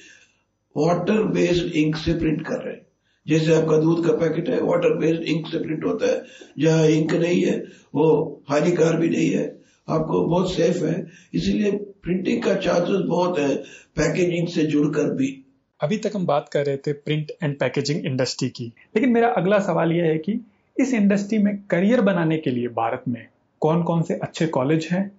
वाटर 0.78 1.24
बेस्ड 1.24 1.72
इंक 1.72 1.96
से 1.96 2.14
प्रिंट 2.14 2.48
कर 2.48 2.56
रहे 2.56 2.74
हैं। 2.74 2.88
जैसे 3.28 3.56
आपका 3.56 3.78
दूध 3.78 4.06
का 4.06 4.14
पैकेट 4.14 4.50
है 4.50 4.62
वाटर 4.62 4.98
बेस्ड 4.98 5.22
इंक 5.22 5.48
से 5.48 5.58
प्रिंट 5.58 5.86
होता 5.86 6.12
है। 6.12 6.24
जहाँ 6.60 6.88
इंक 6.88 7.14
नहीं 7.14 7.44
है, 7.44 7.64
वो 7.96 8.42
हानिकार 8.50 8.98
भी 8.98 9.10
नहीं 9.10 9.30
है। 9.30 9.62
आपको 9.90 10.26
बहुत 10.26 10.54
सेफ़ 10.54 10.86
है। 10.86 11.08
इसीलिए 11.34 11.72
प्रिंटिंग 11.72 12.44
का 12.44 12.56
चार्जेस 12.56 13.02
बहुत 13.06 13.40
है 13.40 13.56
पैकेजिंग 13.96 14.48
से 14.48 14.64
जुड़कर 14.64 15.04
भी। 15.04 15.46
अभी 15.82 15.98
तक 15.98 16.12
हम 16.16 16.26
बात 16.26 16.50
कर 16.52 16.66
रहे 16.66 16.78
थे 16.78 16.94
प्रिंट 16.94 17.32
एंड 17.44 17.60
पैकेजिंग 17.60 18.06
इंडस्ट्री 18.06 18.50
की। 18.50 18.66
लेकिन 18.66 19.10
मेरा 19.10 19.28
अगला 19.28 19.60
सवाल 19.60 19.92
यह 19.92 20.04
है 20.04 20.18
कि 20.18 20.46
इस 20.80 20.94
इंडस्ट्री 20.94 21.38
में 21.38 21.64
करियर 21.70 22.02
बनाने 22.02 22.38
के 22.38 22.50
लिए 22.50 22.68
भारत 22.68 23.04
में 23.08 23.28
कौन 23.62 23.84
कौन 23.84 24.02
से 24.02 24.14
अच्छे 24.14 24.48
कॉलेज 24.48 24.88
हैं? 24.92 25.12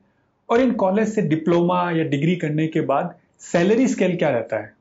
और 0.51 0.61
इन 0.61 0.73
कॉलेज 0.73 1.09
से 1.09 1.23
डिप्लोमा 1.23 1.91
या 1.91 2.05
डिग्री 2.05 2.37
करने 2.37 2.67
के 2.67 2.81
बाद 2.81 3.15
सैलरी 3.39 3.89
स्केल 3.89 4.17
क्या 4.17 4.31
रहता 4.31 4.57
है? 4.57 4.78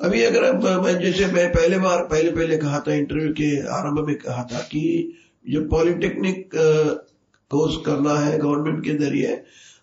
अभी 0.00 0.22
अगर 0.24 0.98
जैसे 1.00 1.26
मैं 1.32 1.48
पहले 1.52 1.78
बार, 1.78 2.02
पहले 2.02 2.30
पहले 2.30 2.56
कहा 2.58 2.78
था 2.86 2.92
इंटरव्यू 2.94 3.32
के 3.32 3.50
आरंभ 3.70 4.06
में 4.06 4.14
कहा 4.18 4.42
था 4.52 4.60
कि 4.64 4.82
जो 5.44 5.60
पॉलिटेक्निक 5.68 6.50
कोर्स 7.50 7.76
करना 7.86 8.14
है 8.18 8.38
गवर्नमेंट 8.38 8.84
के 8.84 8.94
ज़रिए 8.98 9.34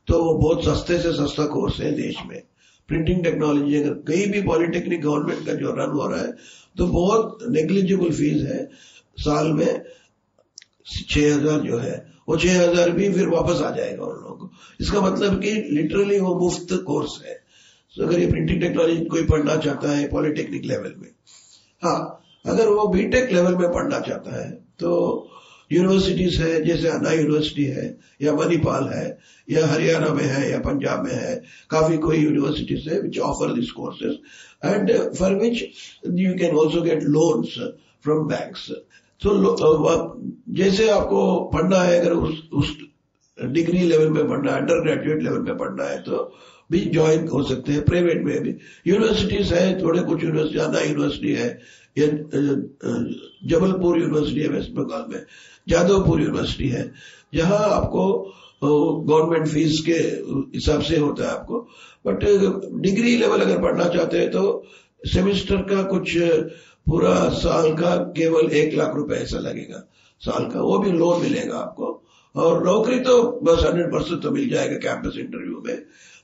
तो 0.07 0.23
वो 0.23 0.33
बहुत 0.35 0.63
सस्ते 0.65 0.97
से 0.99 1.11
सस्ता 1.13 1.45
कोर्स 1.47 1.79
है 1.79 1.91
देश 1.95 2.17
में। 2.27 2.41
प्रिंटिंग 2.89 3.23
टेक्नोलॉजी 3.23 3.75
अगर 3.75 3.93
कहीं 4.07 4.27
भी 4.31 4.41
पॉलिटेक्निक 4.43 5.01
गवर्नमेंट 5.01 5.45
का 5.45 5.53
जो 5.53 5.71
रन 5.77 5.91
हो 5.91 6.07
रहा 6.07 6.21
है 6.21 6.31
तो 6.75 6.87
बहुत 6.87 7.39
नेग्लिजिबल 7.51 8.11
फ़ीस 8.11 8.43
है 8.43 8.63
साल 9.17 9.51
में 9.53 9.81
छह 10.87 11.33
हज़ार 11.33 11.59
जो 11.61 11.77
है। 11.77 11.95
वो 12.29 12.37
छह 12.37 12.61
हज़ार 12.61 12.91
भी 12.91 13.11
फिर 13.13 13.27
वापस 13.29 13.61
आ 13.61 13.69
जाएगा 13.71 14.03
उन 14.05 14.15
लोगों 14.15 14.35
को। 14.37 14.49
इसका 14.79 15.01
मतलब 15.01 15.41
कि 15.41 15.51
लिटरली 15.71 16.19
वो 16.19 16.35
मुफ़्त 16.39 16.73
कोर्स 16.87 17.21
है। 17.25 17.35
तो 17.97 18.03
अगर 18.03 18.19
ये 18.19 18.27
प्रिंटिंग 18.27 18.61
टेक्नोलॉजी 18.61 19.05
कोई 19.05 19.23
पढ़ना 19.25 19.55
चाहता 19.57 19.91
है 19.91 20.07
पॉलिटेक्निक 20.09 20.65
लेवल 20.65 20.93
में 20.97 21.09
हाँ 21.81 21.99
अगर 22.45 22.67
वो 22.69 22.87
बीटेक 22.87 23.31
लेवल 23.31 23.55
में 23.55 23.71
पढ़ना 23.71 23.99
चाहता 23.99 24.35
है 24.35 24.49
तो 24.79 24.93
यूनिवर्सिटीज 25.71 26.35
है, 26.41 26.63
जैसे 26.63 26.87
अन्ना 26.87 27.11
यूनिवर्सिटी 27.11 27.63
है, 27.65 27.85
या 28.21 28.33
मणिपाल 28.33 28.87
है, 28.87 29.17
या 29.47 29.65
हरियाणा 29.67 30.13
में 30.13 30.23
है, 30.23 30.51
या 30.51 30.59
पंजाब 30.59 31.03
में 31.05 31.13
है, 31.13 31.35
काफ़ी 31.69 31.97
कोई 31.97 32.17
यूनिवर्सिटीज 32.17 32.87
है 32.87 32.99
which 33.01 33.19
offer 33.19 33.53
this 33.53 33.71
courses 33.71 34.17
and 34.65 34.91
for 35.15 35.35
which 35.35 35.63
you 36.19 36.33
can 36.39 36.55
also 36.57 36.81
get 36.81 37.03
loans 37.05 37.57
from 38.03 38.27
banks 38.27 38.69
तो 39.21 39.33
जैसे 40.55 40.89
आपको 40.89 41.19
पढ़ना 41.53 41.79
है, 41.79 41.99
अगर 41.99 42.11
उस 42.13 42.41
उस 42.53 42.75
डिग्री 43.37 43.79
लेवल 43.79 44.09
में 44.09 44.27
पढ़ना 44.29 44.51
है 44.51 44.59
अंडर 44.59 44.83
ग्रेजुएट 44.83 45.23
लेवल 45.23 45.41
में 45.41 45.57
पढ़ना 45.57 45.83
है 45.83 46.01
तो 46.01 46.23
भी 46.69 46.79
ज्वाइन 46.87 47.27
हो 47.27 47.41
सकते 47.43 47.71
हैं 47.71 47.83
प्राइवेट 47.85 48.23
में 48.23 48.41
भी। 48.43 48.55
यूनिवर्सिटीज 48.87 49.53
है, 49.53 49.81
थोड़े 49.81 50.01
कुछ 50.01 50.23
यूनिवर्सिटी 50.23 50.53
ज़्यादा 50.53 50.79
यूनिवर्सिटी 50.81 51.33
है। 51.33 51.49
जबलपुर 53.49 53.99
यूनिवर्सिटी 53.99 54.41
है 54.41 54.47
वेस्ट 54.49 54.71
बंगाल 54.71 55.05
में, 55.09 55.25
जादवपुर 55.67 56.21
यूनिवर्सिटी 56.21 56.67
है, 56.69 56.91
जहाँ 57.33 57.59
आपको 57.71 58.03
गवर्नमेंट 58.61 59.47
फ़ीस 59.47 59.79
के 59.85 59.97
हिसाब 60.55 60.81
से 60.81 60.97
होता 60.97 61.23
है 61.23 61.31
आपको। 61.31 61.59
बट 62.05 62.23
डिग्री 62.81 63.15
लेवल 63.17 63.41
अगर 63.41 63.61
पढ़ना 63.61 63.87
चाहते 63.87 64.17
हैं 64.17 64.29
तो 64.31 64.63
सेमिस्टर 65.03 65.61
का 65.69 65.81
कुछ 65.89 66.17
पूरा 66.87 67.13
साल 67.35 67.73
का 67.75 67.95
केवल 68.17 68.51
एक 68.53 68.73
लाख 68.75 68.95
रुपए 68.95 69.15
ऐसा 69.15 69.39
लगेगा। 69.39 69.83
साल 70.21 70.45
का 70.51 70.61
वो 70.61 70.77
भी 70.79 70.91
लोन 70.91 71.21
मिलेगा 71.21 71.57
आपको। 71.57 71.93
और 72.35 72.63
नौकरी 72.65 72.99
तो 72.99 73.15
बस 73.43 73.63
हंड्रेड 73.63 73.91
परसेंट 73.91 74.21
तो 74.23 74.31
मिल 74.31 74.49
जाएगा 74.49 74.77
कैंपस 74.79 75.17
इंटरव्यू 75.19 75.61
में। 75.65 75.77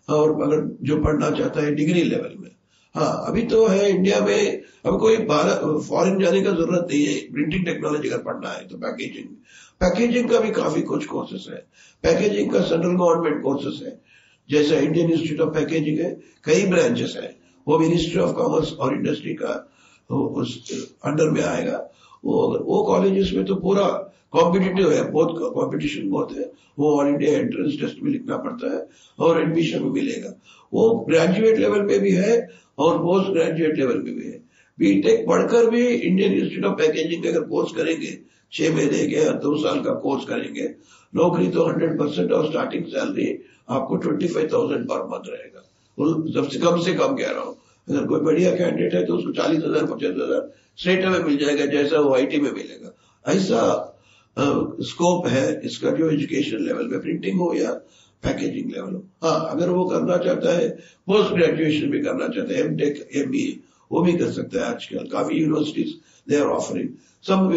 और 0.10 0.32
अगर 0.44 0.66
जो 0.82 0.98
पढ़ना 1.04 1.30
चाहता 1.32 1.62
है 1.62 1.74
डिग्री 1.76 2.04
लेवल 2.04 2.36
में। 2.40 2.50
हाँ 2.96 3.24
अभी 3.28 3.42
तो 3.48 3.66
है 3.68 3.90
इंडिया 3.90 4.20
में 4.22 4.62
अब 4.86 5.00
कोई 5.00 5.18
फॉरेन 5.18 6.20
जाने 6.20 6.42
का 6.42 6.52
ज़रूरत 6.52 6.88
नहीं 6.92 7.06
है 7.06 7.20
प्रिंटिंग 7.34 7.66
टेक्नोलॉजी 7.66 8.10
अगर 8.10 8.24
पढ़ना 8.24 8.50
है 8.50 8.68
तो 8.68 8.78
पैकेजिंग 8.78 9.28
पैकेजिंग 9.82 10.30
का 10.30 10.40
भी 10.40 10.52
काफ़ी 10.52 10.82
कुछ 10.82 11.06
कोर्सेस 11.06 11.46
है। 11.50 11.56
पैकेजिंग 12.04 12.52
का 12.52 12.62
सेंट्रल 12.62 12.92
गवर्नमेंट 12.92 13.42
कोर्सेस 13.44 13.80
है। 13.84 14.02
जैसे 14.50 14.80
इंडियन 14.80 15.12
इंस्टीट्यूट 15.12 15.42
ऑफ़ 15.42 15.54
पैकेजिंग 15.56 16.00
है, 16.00 16.12
कई 16.44 16.66
ब्रांचेस 16.66 17.14
है। 17.18 17.36
वो 17.68 17.80
मिनिस्ट्री 17.80 18.20
ऑफ़ 18.22 18.32
कॉमर्स 18.36 18.74
और 18.74 18.94
इंडस्ट्री 18.94 19.34
का 19.34 19.54
उस 20.12 20.72
अंडर 21.06 21.30
में 21.30 21.42
आएगा। 21.44 21.78
वो 22.24 22.48
वो 22.66 22.82
कॉलेजेस 22.86 23.32
में 23.36 23.46
तो 23.46 23.56
पूरा 23.58 23.86
कॉम्पिटिटिव 24.34 24.92
है, 24.92 25.12
बहुत 25.12 25.54
कॉम्पिटिशन 25.56 26.10
बहुत 26.10 26.32
है। 26.34 26.52
वो 26.80 26.94
ऑल 27.00 27.08
इंडिया 27.08 27.32
एंट्रेंस 27.40 27.80
टेस्ट 27.82 28.02
में 28.04 28.12
लिखना 28.12 28.38
पड़ता 28.38 28.74
है 28.74 28.88
और 29.20 29.42
एडमिशन 29.42 29.80
भी 29.80 29.90
मिलेगा। 29.92 30.34
वो 30.74 30.90
ग्रेजुएट 31.10 31.58
लेवल 31.58 31.88
पे 31.88 32.00
भी 32.00 32.12
है 32.14 32.38
और 32.78 32.98
पोस्ट 32.98 33.32
ग्रेजुएट 33.32 33.78
लेवल 33.78 34.00
पे 34.00 34.12
भी 34.12 34.28
है। 34.28 34.42
बीटेक 34.80 35.26
पढ़कर 35.28 35.70
भी 35.70 35.88
इंडियन 35.88 36.32
इंस्टीट्यूट 36.34 36.66
ऑफ़ 36.66 36.78
पैकेजिंग 36.78 37.26
अगर 37.26 37.42
कोर्स 37.48 37.72
करेंगे, 37.72 38.18
छह 38.54 38.76
महीने 38.76 39.06
के 39.08 39.16
या 39.16 39.32
दो 39.44 39.56
साल 39.58 39.80
का 39.84 39.94
कोर्स 40.00 40.26
करेंगे, 40.26 40.68
नौकरी 41.14 41.48
तो 41.48 41.66
हंड्रेड 41.66 41.98
परसेंट 42.00 42.32
और 42.32 42.50
स्टार्टिंग 42.50 42.86
सैलरी 42.86 43.28
आपको 43.70 43.96
twenty 43.98 44.28
five 44.28 44.50
thousand 44.54 44.86
per 44.86 45.04
month 45.08 45.30
रहेगा। 45.30 45.62
सबसे 46.34 46.60
कम 46.60 46.80
से 46.82 46.94
कम 46.94 47.16
कह 47.16 47.32
रहा 47.32 47.44
हूँ 47.44 47.56
अगर 47.88 48.06
कोई 48.08 48.20
बढ़िया 48.22 48.52
कैंडिडेट 48.56 48.94
है 48.94 49.06
तो 49.06 49.16
उसको 49.16 49.32
चालीस 49.34 49.64
हज़ार 49.64 49.86
पचास 49.86 50.14
हज़ार 50.14 50.52
स्टेट 50.78 51.06
में 51.06 51.20
मिल 51.20 51.38
जाएगा, 51.38 51.66
जैसा 51.68 52.00
वो 52.00 52.14
आईटी 52.16 52.40
में 52.40 52.52
मिलेगा। 52.52 52.94
ऐसा 53.26 53.60
स्कोप 54.84 55.28
है 55.28 55.46
इसका 55.66 55.92
जो 55.98 56.10
एजुकेशन 56.12 56.64
लेवल 56.66 56.88
में 56.90 57.00
प्रिंटिंग 57.02 57.40
हो 57.40 57.54
या 57.54 57.72
पैकेजिंग 58.24 58.72
लेवल 58.72 58.94
हो। 58.94 59.04
हाँ 59.24 59.50
अगर 59.52 59.70
वो 59.70 59.86
करना 59.86 60.18
चाहता 60.20 60.56
है 60.58 60.70
पोस्ट 61.08 61.34
ग्रेजुएशन 61.34 61.90
भी 61.92 62.00
करना 62.02 62.28
चाहता 62.28 62.54
है 62.54 62.60
M 62.62 62.76
Tech 62.78 63.08
M 63.16 63.30
B 63.32 63.44
A 63.44 63.60
वो 63.92 64.02
भी 64.02 64.14
कर 64.14 64.32
सकता 64.32 64.60
है 64.60 64.66
आजकल। 64.66 65.08
काफ़ी 65.12 65.40
universities 65.40 65.94
they 66.30 66.36
are 66.36 66.48
offering 66.50 66.90
some 67.26 67.50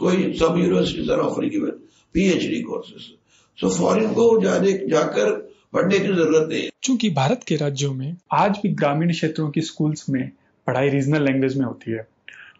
कोई 0.00 0.32
some 0.38 0.58
universities 0.58 1.10
are 1.10 1.20
offering 1.20 1.54
even 1.54 1.80
PhD 2.14 2.60
courses 2.62 3.12
so 3.58 3.68
foreign 3.70 4.12
को 4.14 4.26
जाने, 4.42 4.72
जाकर 4.88 5.30
पढ़ने 5.74 5.98
की 5.98 6.06
ज़रूरत 6.06 6.48
नहीं 6.48 6.62
है। 6.62 6.70
चूँकि 6.82 7.10
भारत 7.10 7.40
के 7.48 7.56
राज्यों 7.56 7.92
में 7.94 8.16
आज 8.32 8.58
भी 8.62 8.68
ग्रामीण 8.74 9.12
क्षेत्रों 9.12 9.50
की 9.50 9.60
स्कूल्स 9.60 10.08
में 10.08 10.30
पढ़ाई 10.66 10.88
रीजनल 10.88 11.24
लैंग्वेज 11.24 11.56
में 11.58 11.64
होती 11.66 11.90
है 11.90 12.06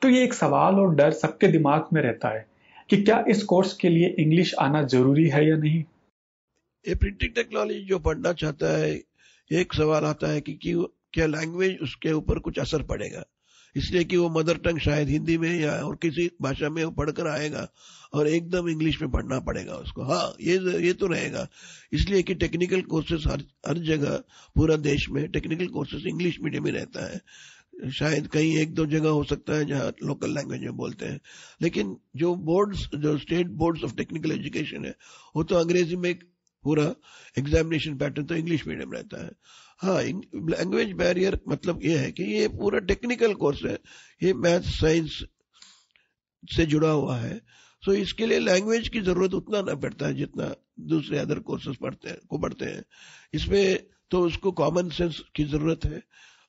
तो 0.02 0.08
ये 0.08 0.22
एक 0.24 0.34
सवाल 0.34 0.74
और 0.74 0.94
डर 0.94 1.10
सबके 1.12 1.48
दिमाग 1.48 1.86
में 1.92 2.00
रहता 2.02 2.28
है 2.28 2.46
कि 2.90 2.96
क्या 3.02 3.24
इस 3.28 3.42
कोर्स 3.42 3.72
के 3.72 3.88
लिए 3.88 4.14
इंग्लिश 4.18 4.54
आना 4.54 4.82
ज़रूरी 4.82 5.28
है 5.28 5.46
या 5.48 5.56
नहीं? 5.56 5.84
ये 6.84 6.94
प्रिंटिंग 6.94 7.34
टेक्नोलॉजी 7.34 7.80
जो 7.84 7.98
पढ़ना 7.98 8.32
चाहता 8.32 8.76
है 8.78 8.90
एक 9.50 9.74
सवाल 9.74 10.04
आता 10.04 10.32
है 10.32 10.40
कि, 10.40 10.52
कि 10.52 10.74
क्या 11.12 11.26
लैंग्वेज 11.26 11.78
उसके 11.82 12.12
ऊपर 12.12 12.38
कुछ 12.38 12.58
असर 12.58 12.82
पड़ेगा? 12.82 13.24
इसलिए 13.76 14.04
कि 14.04 14.16
वो 14.16 14.28
मदर 14.30 14.56
टंग 14.56 14.78
शायद 14.78 15.08
हिंदी 15.08 15.38
में 15.38 15.60
या 15.60 15.72
और 15.72 15.96
किसी 15.96 16.30
भाषा 16.42 16.68
में 16.68 16.84
वो 16.84 16.90
पढ़कर 16.90 17.26
आएगा 17.26 17.68
और 18.14 18.28
एकदम 18.28 18.68
इंग्लिश 18.68 19.00
में 19.02 19.10
पढ़ना 19.10 19.38
पड़ेगा 19.40 19.74
उसको। 19.74 20.02
हाँ 20.02 20.34
ये 20.40 20.58
ये 20.86 20.92
तो 20.92 21.06
रहेगा। 21.06 21.48
इसलिए 21.92 22.22
कि 22.22 22.34
टेक्निकल 22.34 22.80
कोर्सेज 22.80 23.26
हर 23.26 23.42
हर 23.68 23.78
जगह 23.78 24.22
पूरा 24.56 24.76
देश 24.76 25.08
में 25.10 25.26
टेक्निकल 25.28 25.66
कोर्सेज 25.66 26.06
इंग्लिश 26.06 26.38
मीडियम 26.40 26.64
में 26.64 26.72
रहता 26.72 27.12
है। 27.12 27.20
शायद 27.90 28.26
कहीं 28.26 28.56
एक 28.58 28.74
दो 28.74 28.86
जगह 28.86 29.08
हो 29.08 29.24
सकता 29.24 29.54
है 29.54 29.64
जहाँ 29.64 29.92
लोकल 30.04 30.34
लैंग्वेज 30.34 30.60
में 30.60 30.76
बोलते 30.76 31.06
हैं। 31.06 31.20
लेकिन 31.62 31.96
जो 32.16 32.34
बोर्ड्स 32.34 32.88
जो 32.94 33.18
state 33.18 33.46
boards 33.46 33.84
of 33.84 33.94
technical 33.94 34.32
education 34.32 34.84
है, 34.84 34.94
वो 35.36 35.42
तो 35.42 35.54
अंग्रेज़ी 35.54 35.96
में 35.96 36.14
पूरा 36.64 36.94
एग्जामिनेशन 37.38 37.96
पैटर्न 37.96 38.26
तो 38.26 38.34
इंग्लिश 38.34 38.66
मीडियम 38.66 38.92
रहता 38.92 39.24
है। 39.24 39.30
हाँ 39.84 40.02
लैंग्वेज 40.02 40.92
बैरियर 40.92 41.38
मतलब 41.48 41.80
ये 41.82 41.96
है 41.98 42.10
कि 42.12 42.22
ये 42.24 42.48
पूरा 42.48 42.78
टेक्निकल 42.78 43.34
कोर्स 43.34 43.62
है। 43.64 43.78
ये 44.22 44.32
मैथ 44.34 44.60
साइंस 44.60 45.18
से 46.56 46.66
जुड़ा 46.66 46.90
हुआ 46.90 47.16
है। 47.16 47.36
सो 47.82 47.92
so, 47.92 47.98
इसके 47.98 48.26
लिए 48.26 48.38
लैंग्वेज 48.38 48.88
की 48.88 49.00
ज़रूरत 49.00 49.34
उतना 49.34 49.60
ना 49.60 49.74
पड़ता 49.74 50.06
है 50.06 50.14
जितना 50.14 50.54
दूसरे 50.80 51.18
अदर 51.18 51.38
कोर्सेज 51.38 51.76
पढ़ते 51.76 52.08
हैं, 52.08 52.18
को 52.28 52.38
पढ़ते 52.38 52.64
हैं। 52.64 52.84
इसमें 53.34 53.86
तो 54.10 54.20
उसको 54.20 54.52
कॉमन 54.52 54.88
सेंस 54.88 55.22
की 55.36 55.44
ज़रूरत 55.44 55.84
है 55.84 56.02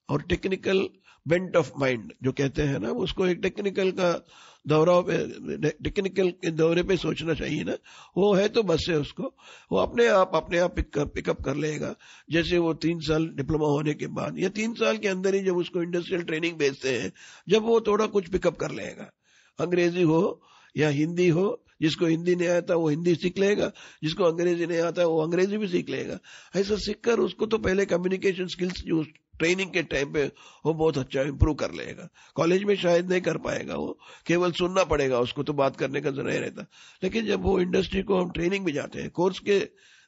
और 0.09 0.21
टेक्निकल 0.21 0.87
बेंट 1.27 1.55
ऑफ़ 1.55 1.71
माइंड 1.79 2.13
जो 2.23 2.31
कहते 2.31 2.61
हैं 2.61 2.79
ना, 2.79 2.89
उसको 2.89 3.27
एक 3.27 3.37
टेक्निकल 3.37 3.91
का 3.91 4.25
दौरा 4.67 4.99
पे 5.01 5.67
टेक्निकल 5.71 6.29
के 6.29 6.51
दौरे 6.51 6.83
पे 6.83 6.97
सोचना 6.97 7.33
चाहिए 7.33 7.63
ना। 7.63 7.77
वो 8.17 8.33
है 8.33 8.47
तो 8.49 8.63
बस 8.63 8.85
है 8.89 8.97
उसको। 8.99 9.23
वो 9.71 9.77
अपने 9.77 10.07
आप 10.07 10.31
अपने 10.35 10.57
आप 10.57 10.75
पिकअप 10.97 11.41
कर 11.41 11.55
लेगा। 11.55 11.95
जैसे 12.31 12.57
वो 12.57 12.73
तीन 12.73 12.99
साल 12.99 13.27
डिप्लोमा 13.27 13.67
होने 13.67 13.93
के 13.93 14.07
बाद, 14.07 14.39
या 14.39 14.49
तीन 14.49 14.73
साल 14.73 14.97
के 14.97 15.07
अंदर 15.07 15.35
ही 15.35 15.43
जब 15.43 15.57
उसको 15.57 15.83
इंडस्ट्रियल 15.83 16.23
ट्रेनिंग 16.23 16.57
भेजते 16.57 16.99
हैं, 16.99 17.13
जब 17.49 17.63
वो 17.63 17.81
थोड़ा 17.81 18.05
कुछ 18.05 18.27
पिकअप 18.27 18.57
कर 18.57 18.71
लेगा। 18.71 19.11
अंग्रेज़ी 19.59 20.01
हो 20.01 20.41
या 20.77 20.89
हिंदी 20.89 21.27
हो, 21.29 21.65
जिसको 21.81 22.05
हिंदी 22.05 22.35
नहीं 22.35 22.47
आता, 22.47 22.75
वो 22.75 22.89
हिंदी 22.89 23.15
सीख 23.15 23.37
लेगा। 23.39 23.71
जिसको 24.03 24.23
अंग्रेज़ी 24.23 24.65
नहीं 24.65 24.79
आता, 24.79 25.05
वो 25.05 25.21
अंग्रेज़ी 25.21 25.57
भी 25.57 25.67
सीख 25.67 25.89
लेगा। 25.89 26.19
ऐसा 26.55 26.75
सीखकर 26.75 27.19
उसको 27.19 27.45
तो 27.45 27.57
पहले 27.57 27.85
कम्युनिकेशन 27.85 28.47
स्किल्स 28.47 28.83
जो 28.85 29.05
ट्रेनिंग 29.39 29.71
के 29.71 29.83
टाइम 29.85 30.11
पे 30.13 30.25
वो 30.65 30.73
बहुत 30.73 30.97
अच्छा 30.97 31.21
इंप्रूव 31.23 31.55
कर 31.55 31.71
लेगा। 31.73 32.07
कॉलेज 32.35 32.63
में 32.63 32.75
शायद 32.77 33.09
नहीं 33.09 33.21
कर 33.21 33.37
पाएगा 33.39 33.75
वो। 33.75 33.97
केवल 34.27 34.51
सुनना 34.53 34.83
पड़ेगा, 34.85 35.19
उसको 35.19 35.43
तो 35.43 35.53
बात 35.55 35.75
करने 35.77 36.01
का 36.01 36.11
ज़रूर 36.11 36.31
रहता। 36.31 36.65
लेकिन 37.03 37.25
जब 37.25 37.43
वो 37.43 37.59
इंडस्ट्री 37.59 38.01
को 38.03 38.21
हम 38.21 38.31
ट्रेनिंग 38.31 38.65
में 38.65 38.73
जाते 38.73 39.01
हैं 39.01 39.09
कोर्स 39.11 39.39
के 39.39 39.59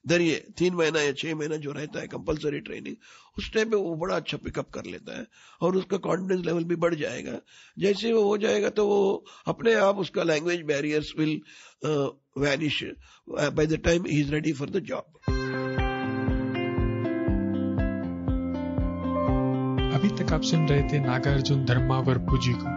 ज़रिए, 0.06 0.36
तीन 0.58 0.74
महीना 0.76 1.02
या 1.02 1.12
छह 1.14 1.36
महीना 1.36 1.56
जो 1.58 1.72
रहता 1.72 2.00
है 2.00 2.08
कंपलसरी 2.08 2.60
ट्रेनिंग 2.60 2.96
उस 3.38 3.52
टाइम 3.54 3.70
पे 3.70 3.76
वो 3.78 3.96
बड़ा 3.96 4.16
अच्छा 4.16 4.38
पिकअप 4.38 4.70
कर 4.74 4.86
लेता 4.86 5.18
है 5.18 5.26
और 5.62 5.76
उसका 5.78 5.98
कॉन्फिडेंस 5.98 6.46
लेवल 6.46 6.64
भी 6.64 6.76
बढ़ 6.78 6.96
जाएगा। 6.96 7.40
जैसे 7.78 8.14
वो 8.14 8.24
हो 8.24 8.38
जाएगा 8.38 8.70
तो 8.70 8.88
वो 8.88 9.26
अपने 9.48 9.74
आप 9.82 9.98
उसका 10.00 10.24
language 10.24 10.62
barriers 10.66 11.14
will 11.20 11.40
vanish 12.38 12.84
by 13.30 13.66
the 13.66 13.82
time 13.86 14.06
he 14.06 14.22
is 14.22 14.32
ready 14.32 14.54
for 14.54 14.70
the 14.70 14.84
job 14.86 15.37
अभी 19.98 20.10
तक 20.18 20.32
आप 20.34 20.42
सुन 20.42 20.68
रहे 20.68 20.82
थे 20.84 21.00
नागार्जुन 21.00 21.63
धर्मावर 21.66 22.18
पूजी 22.25 22.51
को। 22.56 22.72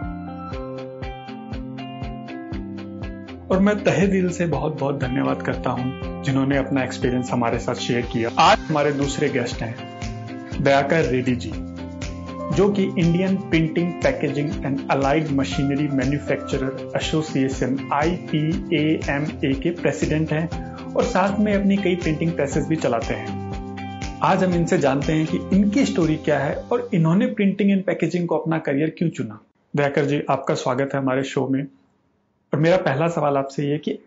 और 3.47 3.59
मैं 3.59 3.75
तहे 3.83 4.05
दिल 4.07 4.29
से 4.29 4.45
बहुत 4.45 4.79
बहुत 4.79 4.99
धन्यवाद 4.99 5.41
करता 5.41 5.69
हूँ 5.69 6.23
जिन्होंने 6.23 6.57
अपना 6.57 6.83
एक्सपीरियंस 6.83 7.31
हमारे 7.31 7.59
साथ 7.59 7.75
शेयर 7.77 8.05
किया। 8.13 8.29
आज 8.41 8.57
हमारे 8.69 8.91
दूसरे 8.93 9.29
गेस्ट 9.29 9.61
हैं 9.61 10.63
दयाकर 10.63 11.05
रेड्डी 11.05 11.35
जी, 11.35 11.51
जो 12.55 12.69
कि 12.69 12.83
Indian 12.83 13.35
printing 13.49 13.91
packaging 14.03 14.65
and 14.65 14.79
allied 14.91 15.29
machinery 15.31 15.87
manufacturer 15.89 16.91
association 16.97 17.77
I 17.93 18.15
P 18.31 18.41
M 19.09 19.27
A 19.43 19.53
के 19.63 19.69
प्रेसिडेंट 19.81 20.33
हैं 20.33 20.47
और 20.85 21.03
साथ 21.03 21.39
में 21.39 21.53
अपनी 21.53 21.77
कई 21.77 21.95
प्रिंटिंग 21.97 22.31
प्रेसेस 22.31 22.67
भी 22.67 22.75
चलाते 22.77 23.13
हैं। 23.13 23.40
आज 24.23 24.43
हम 24.43 24.53
इनसे 24.53 24.77
जानते 24.77 25.13
हैं 25.13 25.27
कि 25.27 25.37
इनकी 25.37 25.85
स्टोरी 25.85 26.15
क्या 26.15 26.39
है 26.39 26.55
और 26.55 26.89
इन्होंने 26.93 27.27
प्रिंटिंग 27.27 27.71
एंड 27.71 27.83
पैकेजिंग 27.83 28.27
को 28.27 28.37
अपना 28.37 28.57
करियर 28.57 28.89
क्यों 28.89 29.09
चुना। 29.09 29.45
दयाकर 29.75 30.05
जी, 30.05 30.21
आपका 30.29 30.53
स्वागत 30.53 30.89
है 30.93 30.99
हमारे 30.99 31.23
शो 31.23 31.47
में। 31.47 31.63
और 32.53 32.59
मेरा 32.59 32.77
पहला 32.77 33.07
सवाल 33.07 33.37
आपसे 33.37 33.71
ये 33.71 33.77
कि 33.77 33.99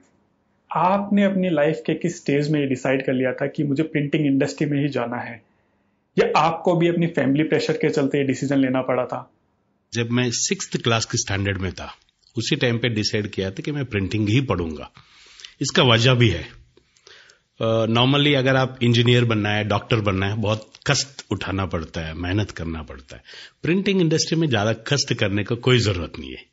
आपने 0.77 1.25
अपनी 1.25 1.51
लाइफ 1.51 1.83
के 1.87 1.95
किस 1.95 2.17
स्टेज 2.17 2.51
में 2.51 2.61
ये 2.61 2.67
डिसाइड 2.67 3.07
कर 3.07 3.13
लिया 3.13 3.33
था 3.33 3.47
कि 3.47 3.65
मुझे 3.65 3.83
प्रिंटिंग 3.83 4.27
इंडस्ट्री 4.27 4.67
में 4.67 4.83
ही 4.83 4.89
जाना 4.89 5.17
है? 5.17 5.43
या 6.19 6.41
आपको 6.41 6.77
भी 6.77 6.89
अपनी 6.89 7.07
फैमिली 7.07 7.45
प्रेशर 7.45 7.73
के 7.73 7.91
चलते 7.91 8.19
ये 8.19 8.25
डिसीज़न 8.25 8.59
लेना 8.59 8.83
पड़ा 8.83 9.07
था? 9.07 9.31
जब 9.93 10.11
मैं 10.11 10.31
सिक्स 10.31 10.67
क्लास 10.67 11.05
के 11.05 11.19
स्टैंडर्ड 11.19 11.59
में 11.59 11.73
था, 11.73 11.95
उसी 12.39 12.57
टाइम 12.57 12.79
पे 12.79 12.89
डिसाइड 12.89 13.27
किया 13.27 13.51
था 13.51 13.63
कि 13.63 13.73
मैं 13.73 13.85
प्रिंटिंग 13.85 14.29
ही 14.29 14.41
पढ़ूँगा। 14.41 14.91
इसका 15.63 15.83
वजह 15.83 16.15
भी 16.15 16.29
है। 16.29 16.64
नॉर्मली 17.61 18.31
uh, 18.33 18.39
अगर 18.39 18.57
आप 18.57 18.79
इंजीनियर 18.83 19.25
बनना 19.25 19.49
है 19.49 19.65
डॉक्टर 19.65 20.01
बनना 20.01 20.27
है 20.27 20.37
बहुत 20.37 20.71
कष्ट 20.87 21.25
उठाना 21.33 21.67
पड़ता 21.67 22.01
है 22.01 22.15
मेहनत 22.15 22.51
करना 22.51 22.83
पड़ता 22.83 23.17
है। 23.17 23.23
प्रिंटिंग 23.63 24.01
इंडस्ट्री 24.01 24.39
में 24.39 24.49
ज़्यादा 24.49 24.73
कष्ट 24.73 25.15
करने 25.15 25.45
का 25.45 25.55
कोई 25.55 25.79
ज़रूरत 25.79 26.13
नहीं 26.19 26.31
है। 26.31 26.45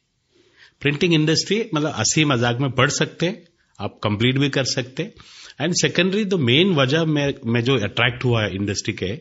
प्रिंटिंग 0.81 1.13
इंडस्ट्री 1.13 1.69
मतलब 1.73 1.93
हँसी 1.95 2.25
मज़ाक 2.25 2.57
में 2.57 2.71
पढ़ 2.71 2.89
सकते 2.89 3.25
हैं 3.25 3.43
आप 3.79 3.99
कंप्लीट 4.03 4.37
भी 4.37 4.49
कर 4.49 4.63
सकते 4.63 5.03
हैं। 5.03 5.13
एंड 5.61 5.73
सेकेंडरी 5.73 6.23
द 6.25 6.33
मेन 6.41 6.73
वजह 6.75 7.05
मैं, 7.05 7.33
मैं 7.45 7.63
जो 7.63 7.77
अट्रैक्ट 7.79 8.23
हुआ 8.23 8.45
इंडस्ट्री 8.45 8.93
के 8.93 9.11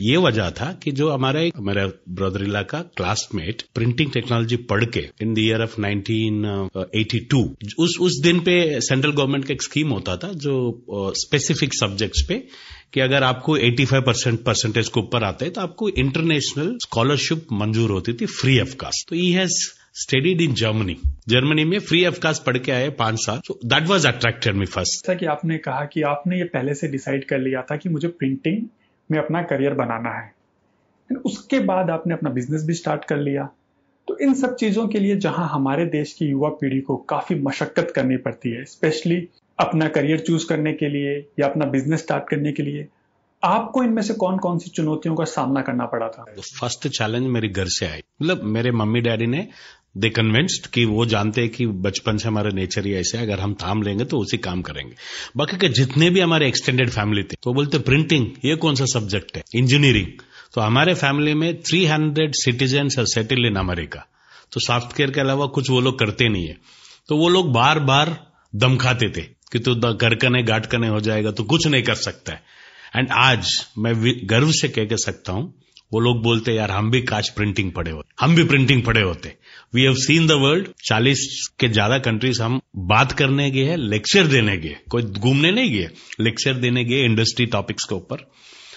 ये 0.00 0.16
वजह 0.16 0.50
था 0.50 0.72
कि 0.82 0.92
जो 0.92 1.08
हमारा 1.10 1.40
एक 1.40 1.58
मेरा 1.60 1.86
ब्रदरिला 2.10 2.62
का 2.62 2.80
क्लासमेट 2.96 3.62
प्रिंटिंग 3.74 4.12
टेक्नोलॉजी 4.12 4.56
पढ़ 4.70 4.84
के 4.84 5.08
इन 5.22 5.34
द 5.34 5.38
ईयर 5.38 5.62
ऑफ़ 5.62 5.80
1982 5.80 7.42
उस 7.78 7.96
उस 8.00 8.20
दिन 8.22 8.40
पे 8.40 8.54
सेंट्रल 8.80 9.12
गवर्नमेंट 9.12 9.44
का 9.44 9.54
एक 9.54 9.62
स्कीम 9.62 9.88
होता 9.88 10.16
था 10.16 10.32
जो 10.46 10.54
स्पेसिफिक 11.18 11.74
सब्जेक्ट्स 11.74 12.24
पे 12.28 12.42
कि 12.92 13.00
अगर 13.00 13.22
आपको 13.22 13.58
85 13.58 14.02
परसेंट 14.06 14.42
परसेंटेज 14.44 14.88
के 14.88 15.00
ऊपर 15.00 15.24
आते 15.24 15.44
है 15.44 15.50
तो 15.50 15.60
आपको 15.60 15.88
इंटरनेशनल 15.98 16.76
स्कॉलरशिप 16.82 17.46
मंजूर 17.52 17.90
होती 17.90 18.12
थी 18.12 18.26
फ्री 18.40 18.60
ऑफ़ 18.60 18.74
कास्ट 18.76 19.08
तो 19.08 19.16
he 19.16 19.30
has 19.30 19.60
studied 19.94 20.40
in 20.40 20.54
Germany 20.54 20.96
Germany 21.28 21.64
में 21.64 21.78
फ्री 21.78 22.04
ऑफ़ 22.06 22.18
कास्ट 22.20 22.44
पढ़ 22.44 22.58
के 22.58 22.72
आए 22.72 22.88
पाँच 22.90 23.18
साल। 23.18 23.38
So 23.38 23.58
that 23.64 23.88
was 23.88 24.06
attracted 24.06 24.54
me 24.54 24.66
first 24.66 25.06
जैसा 25.06 25.14
कि 25.14 25.26
आपने 25.26 25.58
कहा 25.58 25.84
कि 25.84 26.02
आपने 26.02 26.38
ये 26.38 26.44
पहले 26.44 26.74
से 26.74 26.88
डिसाइड 26.88 27.24
कर 27.24 27.38
लिया 27.38 27.62
था 27.62 27.76
कि 27.76 27.88
मुझे 27.88 28.08
प्रिंटिंग 28.08 28.62
में 29.10 29.18
अपना 29.18 29.42
करियर 29.42 29.74
बनाना 29.74 30.10
है। 30.10 30.30
उसके 31.26 31.60
बाद 31.60 31.90
आपने 31.90 32.14
अपना 32.14 32.30
बिज़नेस 32.30 32.64
भी 32.64 32.74
स्टार्ट 32.74 33.04
कर 33.04 33.16
लिया। 33.16 33.44
तो 34.08 34.18
इन 34.18 34.34
सब 34.34 34.56
चीज़ों 34.56 34.86
के 34.88 34.98
लिए 34.98 35.16
जहाँ 35.16 35.48
हमारे 35.48 35.86
देश 35.86 36.12
की 36.12 36.26
युवा 36.26 36.48
पीढ़ी 36.60 36.80
को 36.80 36.96
काफ़ी 36.96 37.36
मशक्कत 37.40 37.92
करनी 37.96 38.16
पड़ती 38.16 38.50
है 38.50 38.64
स्पेशली 38.64 39.28
अपना 39.58 39.88
करियर 39.88 40.20
चूज़ 40.20 40.48
करने 40.48 40.72
के 40.72 40.88
लिए 40.88 41.14
या 41.40 41.48
अपना 41.48 41.66
बिज़नेस 41.66 42.00
स्टार्ट 42.00 42.28
करने 42.30 42.52
के 42.52 42.62
लिए 42.62 42.88
आपको 43.42 43.82
इनमें 43.82 44.02
से 44.02 44.14
कौन 44.14 44.36
कौन 44.38 44.58
सी 44.58 44.70
चुनौतियों 44.70 45.14
का 45.14 45.24
सामना 45.24 45.60
करना 45.62 45.86
पड़ा 45.86 46.08
था? 46.08 46.24
फ़र्स्ट 46.60 46.88
चैलेंज 46.88 47.26
मेरे 47.26 47.48
घर 47.48 47.66
से 47.68 47.86
आई। 47.86 48.02
मतलब 48.22 48.42
मेरे 48.42 48.70
मम्मी 48.72 49.00
डैडी 49.00 49.26
ने 49.26 49.48
दे 49.94 50.08
कन्विंस्ड 50.10 50.66
कि 50.66 50.84
वो 50.84 51.04
जानते 51.06 51.40
हैं 51.40 51.50
कि 51.50 51.66
बचपन 51.78 52.16
से 52.16 52.28
हमारा 52.28 52.50
नेचर 52.50 52.86
ही 52.86 52.92
ऐसे 52.94 53.18
है। 53.18 53.24
अगर 53.24 53.40
हम 53.40 53.54
थाम 53.54 53.82
लेंगे 53.82 54.04
तो 54.04 54.18
उसी 54.18 54.36
काम 54.38 54.62
करेंगे। 54.62 54.94
बाकी 55.36 55.56
के 55.56 55.68
जितने 55.70 56.10
भी 56.10 56.20
हमारे 56.20 56.48
एक्सटेंडेड 56.48 56.90
फैमिली 56.90 57.22
थे 57.22 57.36
तो 57.42 57.52
बोलते 57.54 57.78
प्रिंटिंग 57.80 58.26
ये 58.44 58.56
कौन 58.56 58.74
सा 58.74 58.84
सब्जेक्ट 58.90 59.36
है? 59.36 59.42
इंजीनियरिंग 59.54 60.06
तो 60.54 60.60
हमारे 60.60 60.94
फैमिली 60.94 61.34
में 61.34 61.52
300 61.62 62.34
citizen 62.36 62.88
are 62.98 63.04
settle 63.06 63.46
in 63.46 63.56
America 63.56 64.06
तो 64.52 64.60
सॉफ्टवेयर 64.60 65.10
के 65.10 65.20
अलावा 65.20 65.46
कुछ 65.48 65.70
वो 65.70 65.80
लोग 65.80 65.98
करते 65.98 66.28
नहीं 66.28 66.46
है। 66.46 66.56
तो 67.08 67.16
वो 67.16 67.28
लोग 67.28 67.52
बार 67.52 67.78
बार 67.82 68.16
दम 68.54 68.76
खाते 68.76 69.08
थे 69.08 69.22
कि 69.52 69.58
तू 69.58 69.74
तो 69.74 69.92
घर 69.94 70.14
कने 70.14 70.42
गाट 70.42 70.66
कने 70.66 70.88
हो 70.88 71.00
जाएगा 71.00 71.30
तो 71.30 71.44
कुछ 71.44 71.66
नहीं 71.66 71.82
कर 71.82 71.94
सकता 71.96 72.32
है। 72.32 72.42
एंड 72.96 73.08
आज 73.12 73.50
मैं 73.78 73.94
गर्व 74.28 74.50
से 74.52 74.68
कह 74.68 74.84
के 74.84 74.96
सकता 74.98 75.32
हूँ, 75.32 75.52
वो 75.92 76.00
लोग 76.00 76.22
बोलते 76.22 76.52
यार, 76.52 76.70
हम 76.70 76.90
भी 76.90 77.00
काश 77.02 77.28
प्रिंटिंग 77.28 77.72
पढ़े 77.72 77.90
होते 77.90 78.14
हम 78.20 78.34
भी 78.36 78.44
प्रिंटिंग 78.44 78.82
पढ़े 78.82 79.02
होते। 79.02 79.34
We 79.72 79.82
have 79.82 79.94
seen 79.96 80.26
the 80.26 80.32
world 80.40 80.66
चालीस 80.84 81.20
के 81.60 81.68
ज़्यादा 81.68 81.98
कंट्रीज़ 82.00 82.42
हम 82.42 82.60
बात 82.88 83.12
करने 83.12 83.50
गए 83.50 83.64
हैं 83.64 83.76
लेक्चर 83.78 84.26
देने 84.26 84.56
गए। 84.56 84.76
कोई 84.90 85.02
घूमने 85.02 85.50
नहीं 85.50 85.70
गए। 85.72 85.88
लेक्चर 86.20 86.54
देने 86.54 86.84
गए 86.84 87.04
इंडस्ट्री 87.04 87.46
टॉपिक्स 87.46 87.84
के 87.84 87.94
ऊपर। 87.94 88.26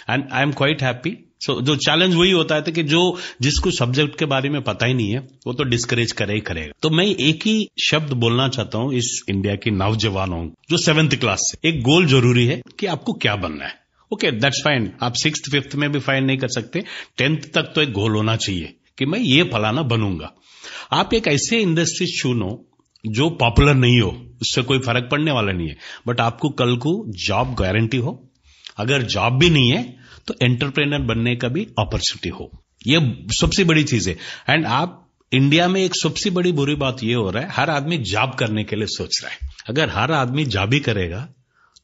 And 0.09 0.23
I 0.31 0.43
am 0.43 0.51
quite 0.51 0.83
happy 0.83 1.17
so 1.41 1.59
जो 1.61 1.75
चैलेंज 1.77 2.13
वही 2.15 2.31
होता 2.31 2.55
है 2.55 2.71
कि 2.71 2.83
जो 2.85 3.01
जिसको 3.41 3.71
सब्जेक्ट 3.71 4.17
के 4.19 4.25
बारे 4.25 4.49
में 4.49 4.61
पता 4.63 4.85
ही 4.85 4.93
नहीं 4.93 5.11
है, 5.11 5.19
वो 5.47 5.53
तो 5.53 5.63
डिस्करेज 5.65 6.11
करे 6.11 6.33
ही 6.33 6.41
करेगा। 6.41 6.73
तो 6.81 6.89
मैं 6.89 7.05
एक 7.05 7.47
ही 7.47 7.67
शब्द 7.83 8.13
बोलना 8.15 8.47
चाहता 8.49 8.77
हूँ 8.77 8.93
इस 8.93 9.19
इंडिया 9.29 9.55
की 9.55 9.71
नौजवानों 9.73 10.45
जो 10.69 10.77
सेवेंथ 10.77 11.17
क्लास 11.19 11.51
से। 11.51 11.67
एक 11.69 11.81
गोल 11.81 12.05
ज़रूरी 12.07 12.45
है 12.45 12.61
कि 12.79 12.85
आपको 12.87 13.13
क्या 13.15 13.35
बनना 13.37 13.65
है। 13.65 13.73
ओके 14.11 14.31
दैट्स 14.31 14.61
फाइन 14.65 14.91
आप 15.03 15.13
सिक्स 15.15 15.49
फिफ्थ 15.51 15.75
में 15.75 15.91
भी 15.91 15.99
फाइन 15.99 16.25
नहीं 16.25 16.37
कर 16.37 16.47
सकते। 16.51 16.83
टेंथ 17.17 17.51
तक 17.53 17.71
तो 17.75 17.81
एक 17.81 17.91
गोल 17.91 18.15
होना 18.15 18.35
चाहिए 18.37 18.73
कि 18.97 19.05
मैं 19.05 19.19
ये 19.19 19.43
फलाना 19.53 19.81
बनूँगा। 19.83 20.33
आप 20.95 21.13
एक 21.13 21.27
ऐसे 21.27 21.59
इंडस्ट्री 21.59 22.07
चुनो 22.07 22.49
जो 23.05 23.29
पॉपुलर 23.29 23.73
नहीं 23.75 23.99
हो, 24.01 24.09
उससे 24.41 24.61
कोई 24.61 24.79
फ़र्क 24.79 25.09
पड़ने 25.11 25.31
वाला 25.31 25.51
नहीं 25.51 25.67
है। 25.67 25.75
बट 26.07 26.21
आपको 26.21 26.49
कल 26.49 26.75
को 26.77 26.93
जॉब 27.27 27.53
गारंटी 27.53 27.97
हो। 27.97 28.31
अगर 28.77 29.01
जॉब 29.03 29.37
भी 29.39 29.49
नहीं 29.49 29.71
है 29.71 29.83
तो 30.27 30.33
एंटरप्रेनर 30.43 30.99
बनने 30.99 31.35
का 31.35 31.47
भी 31.47 31.63
अपॉर्चुनिटी 31.79 32.29
हो। 32.29 32.49
ये 32.87 33.27
सबसे 33.31 33.63
बड़ी 33.63 33.83
चीज़ 33.83 34.09
है। 34.09 34.17
एंड 34.49 34.65
आप 34.65 35.01
इंडिया 35.31 35.67
में 35.67 35.83
एक 35.83 35.95
सबसे 35.95 36.29
बड़ी 36.29 36.51
बुरी 36.51 36.75
बात 36.75 37.03
यह 37.03 37.17
हो 37.17 37.29
रहा 37.29 37.43
है, 37.43 37.49
हर 37.51 37.69
आदमी 37.69 37.97
जॉब 37.97 38.33
करने 38.33 38.63
के 38.63 38.75
लिए 38.75 38.87
सोच 38.87 39.21
रहा 39.23 39.31
है। 39.31 39.53
अगर 39.69 39.89
हर 39.89 40.11
आदमी 40.11 40.45
जॉब 40.45 40.73
ही 40.73 40.79
करेगा 40.79 41.27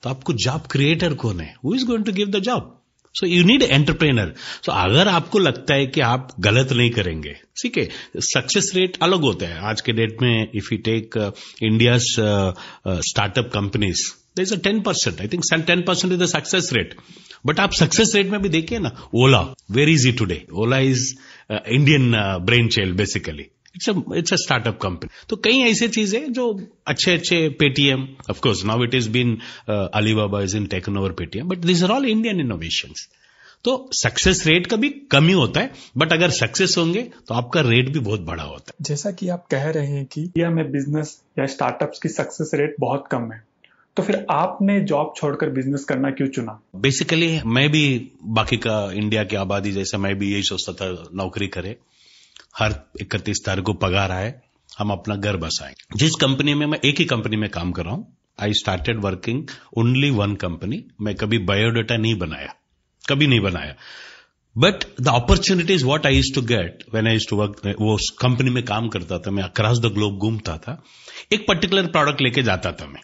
तो 0.03 0.09
आपको 0.09 0.33
जॉब 0.33 0.61
क्रिएटर 0.61 1.13
कौन 1.13 1.39
है? 1.39 1.55
Who 1.65 1.75
is 1.75 1.85
going 1.85 2.05
to 2.05 2.11
give 2.11 2.27
the 2.27 2.39
job 2.39 2.80
so 3.15 3.27
you 3.27 3.43
need 3.43 3.63
entrepreneur 3.63 4.33
so 4.65 4.71
अगर 4.71 5.07
आपको 5.07 5.39
लगता 5.39 5.75
है 5.75 5.85
कि 5.87 6.01
आप 6.01 6.27
गलत 6.39 6.71
नहीं 6.73 6.89
करेंगे, 6.91 7.33
ठीक 7.61 7.77
है 7.77 7.87
सक्सेस 8.25 8.71
रेट 8.75 8.97
अलग 9.03 9.21
होता 9.21 9.47
है। 9.47 9.59
आज 9.69 9.81
के 9.81 9.91
डेट 9.93 10.21
में 10.21 10.51
if 10.55 10.73
you 10.73 10.77
take 10.85 11.17
India 11.63 11.97
startup 11.99 13.49
companies 13.53 14.09
there 14.37 14.43
is 14.43 14.53
a 14.53 14.57
ten 14.63 14.81
percent 14.81 15.21
I 15.21 15.27
think 15.27 15.43
ten 15.67 15.81
percent 15.87 16.11
is 16.13 16.19
the 16.21 16.25
success 16.27 16.69
rate 16.73 16.95
but 17.45 17.59
आप 17.59 17.71
सक्सेस 17.73 18.15
रेट 18.15 18.29
में 18.31 18.41
भी 18.41 18.49
देखिए 18.49 18.79
ना 18.79 18.91
Ola 19.23 19.41
very 19.71 19.93
easy 19.93 20.11
today 20.19 20.45
Ola 20.63 20.77
is 20.91 21.13
Indian 21.51 22.11
brainchild 22.67 22.97
basically 22.97 23.45
it's 23.75 23.89
it's 24.17 24.33
a 24.33 24.35
startup 24.37 24.79
company 24.81 25.09
तो 25.29 25.35
कई 25.45 25.61
ऐसी 25.63 25.87
चीज़ें 25.89 26.31
जो 26.33 26.51
अच्छे 26.87 27.13
अच्छे 27.13 27.47
Paytm 27.59 28.07
of course 28.29 28.63
now 28.65 28.83
it 28.83 28.95
is 28.95 29.09
been 29.09 29.37
Alibaba 29.69 30.41
is 30.43 30.57
in 30.57 30.65
taken 30.67 30.97
over 30.97 31.11
Paytm 31.19 31.47
but 31.49 31.65
this 31.65 31.83
are 31.83 31.91
all 31.91 32.05
Indian 32.07 32.39
innovation 32.39 32.93
तो 33.65 33.73
success 33.93 34.45
rate 34.47 34.67
का 34.67 34.77
भी 34.77 34.89
कम 35.11 35.27
ही 35.27 35.33
होता 35.33 35.59
है 35.59 35.71
बट 35.97 36.13
अगर 36.13 36.29
सक्सेस 36.31 36.75
होंगे 36.77 37.01
तो 37.27 37.33
आपका 37.33 37.61
रेट 37.61 37.89
भी 37.89 37.99
बहुत 37.99 38.21
बड़ा 38.21 38.43
होता 38.43 38.71
है। 38.71 38.85
जैसा 38.85 39.11
कि 39.11 39.27
आप 39.29 39.45
कह 39.51 39.69
रहे 39.69 39.87
हैं 39.87 40.05
कि 40.05 40.21
इंडिया 40.21 40.49
में 40.49 40.71
बिज़नेस 40.71 41.15
या 41.39 41.45
स्टार्टअप्स 41.47 41.99
की 41.99 42.09
सक्सेस 42.09 42.51
रेट 42.53 42.75
बहुत 42.79 43.07
कम 43.11 43.31
है 43.31 43.41
तो 43.97 44.03
फिर 44.03 44.25
आपने 44.31 44.79
जॉब 44.85 45.13
छोड़कर 45.17 45.49
बिज़नेस 45.49 45.83
करना 45.83 46.09
क्यों 46.11 46.27
चुना? 46.29 46.59
बेसिकली 46.75 47.39
मैं 47.47 47.69
भी 47.71 47.85
बाकी 48.37 48.57
का 48.57 48.75
इंडिया 48.93 49.23
की 49.23 49.35
आबादी 49.35 49.71
जैसे 49.71 49.97
मैं 49.97 50.15
भी 50.19 50.31
यही 50.33 50.43
सोचता 50.43 50.73
था 50.73 51.09
नौकरी 51.15 51.47
करे। 51.49 51.75
हर 52.55 52.75
इकतीस 53.01 53.43
तारीख 53.45 53.65
को 53.65 53.73
पगार 53.75 54.11
आए, 54.11 54.33
हम 54.69 54.91
अपना 54.91 55.15
घर 55.15 55.37
बसाएँ 55.37 55.73
जिस 55.97 56.15
कंपनी 56.21 56.53
में 56.53 56.65
मैं, 56.65 56.79
एक 56.79 56.99
ही 56.99 57.05
कंपनी 57.05 57.37
में 57.37 57.49
काम 57.49 57.71
कर 57.71 57.85
रहा 57.85 57.93
हूँ 57.93 58.07
I 58.39 58.53
started 58.55 58.99
working 58.99 59.47
only 59.77 60.09
one 60.11 60.35
company 60.35 60.83
मैं 61.01 61.15
कभी 61.15 61.37
बायोडाटा 61.45 61.97
नहीं 61.97 62.15
बनाया, 62.17 62.53
कभी 63.05 63.27
नहीं 63.27 63.39
बनाया। 63.41 63.75
But 64.55 64.83
the 65.01 65.07
opportunity 65.07 65.73
is 65.73 65.85
what 65.85 66.05
I 66.05 66.21
to 66.35 66.41
get 66.43 66.83
when 66.93 67.07
I 67.07 67.17
to 67.29 67.35
work 67.35 67.61
वो 67.81 67.97
कंपनी 68.21 68.49
में 68.49 68.63
काम 68.65 68.87
करता 68.89 69.19
था, 69.19 69.31
मैं 69.31 69.43
अक्रॉस 69.43 69.79
द 69.79 69.93
ग्लोब 69.93 70.17
घूमता 70.17 70.57
था, 70.57 70.81
एक 71.33 71.45
पर्टिकुलर 71.47 71.87
प्रोडक्ट 71.87 72.21
लेके 72.21 72.43
जाता 72.43 72.71
था 72.71 72.87
मैं। 72.87 73.01